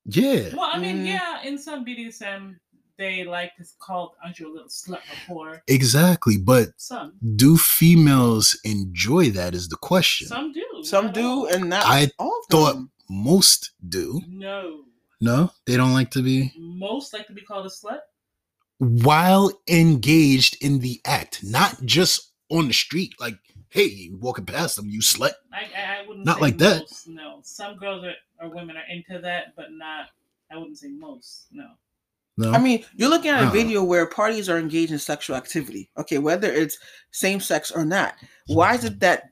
Yeah. 0.05 0.49
Well, 0.55 0.69
I 0.71 0.79
mean, 0.79 0.97
Mm. 0.97 1.07
yeah, 1.07 1.41
in 1.43 1.57
some 1.57 1.83
BDSM, 1.83 2.55
they 2.97 3.23
like 3.25 3.55
to 3.57 3.65
call, 3.79 4.15
aren't 4.23 4.39
you 4.39 4.49
a 4.49 4.53
little 4.53 4.69
slut 4.69 4.99
or 5.27 5.35
whore? 5.53 5.61
Exactly. 5.67 6.37
But 6.37 6.69
Some. 6.77 7.13
do 7.35 7.57
females 7.57 8.57
enjoy 8.63 9.31
that 9.31 9.53
is 9.55 9.67
the 9.67 9.75
question. 9.77 10.27
Some 10.27 10.53
do. 10.53 10.63
Some 10.83 11.11
do, 11.11 11.27
all. 11.27 11.47
and 11.47 11.69
not 11.69 11.83
I 11.85 12.09
all 12.19 12.41
thought- 12.49 12.73
them. 12.75 12.91
Most 13.09 13.71
do. 13.89 14.21
No. 14.27 14.85
No, 15.25 15.51
they 15.65 15.75
don't 15.77 15.93
like 15.93 16.11
to 16.11 16.21
be 16.21 16.51
Most 16.57 17.13
like 17.13 17.25
to 17.27 17.33
be 17.33 17.41
called 17.41 17.65
a 17.65 17.69
slut. 17.69 17.99
while 18.77 19.51
engaged 19.67 20.57
in 20.61 20.79
the 20.79 21.01
act, 21.05 21.43
not 21.43 21.81
just 21.85 22.31
on 22.49 22.67
the 22.67 22.73
street. 22.73 23.13
Like, 23.19 23.35
hey, 23.69 23.85
you 23.85 24.17
walking 24.17 24.45
past 24.45 24.75
them, 24.75 24.89
you 24.89 24.99
slut. 24.99 25.33
I, 25.51 25.63
I, 25.75 26.03
I 26.03 26.07
wouldn't 26.07 26.25
Not 26.25 26.35
say 26.37 26.41
like 26.41 26.57
that. 26.59 26.83
No. 27.07 27.39
Some 27.43 27.77
girls 27.77 28.03
are, 28.05 28.13
or 28.41 28.49
women 28.53 28.75
are 28.77 28.83
into 28.89 29.19
that, 29.21 29.55
but 29.55 29.67
not, 29.71 30.07
I 30.51 30.57
wouldn't 30.57 30.77
say 30.77 30.89
most. 30.89 31.47
No. 31.51 31.67
No, 32.37 32.51
I 32.51 32.57
mean, 32.59 32.83
you're 32.97 33.09
looking 33.09 33.31
at 33.31 33.43
a 33.43 33.47
Uh-uh. 33.47 33.51
video 33.51 33.81
where 33.81 34.05
parties 34.07 34.49
are 34.49 34.57
engaged 34.59 34.91
in 34.91 34.99
sexual 34.99 35.37
activity. 35.37 35.89
Okay, 35.97 36.17
whether 36.17 36.51
it's 36.51 36.77
same 37.11 37.39
sex 37.39 37.71
or 37.71 37.85
not. 37.85 38.15
Why 38.47 38.75
is 38.75 38.83
it 38.83 38.99
that 38.99 39.29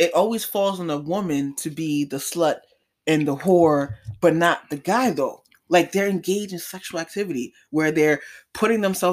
it 0.00 0.12
always 0.14 0.44
falls 0.44 0.80
on 0.80 0.90
a 0.90 0.98
woman 0.98 1.54
to 1.58 1.70
be 1.70 2.04
the 2.04 2.16
slut 2.16 2.56
and 3.06 3.26
the 3.26 3.36
whore, 3.36 3.96
but 4.20 4.34
not 4.34 4.70
the 4.70 4.76
guy 4.76 5.10
though. 5.10 5.42
Like 5.68 5.92
they're 5.92 6.08
engaged 6.08 6.52
in 6.52 6.58
sexual 6.58 7.00
activity 7.00 7.54
where 7.70 7.90
they're 7.90 8.20
putting 8.52 8.80
themselves 8.80 9.12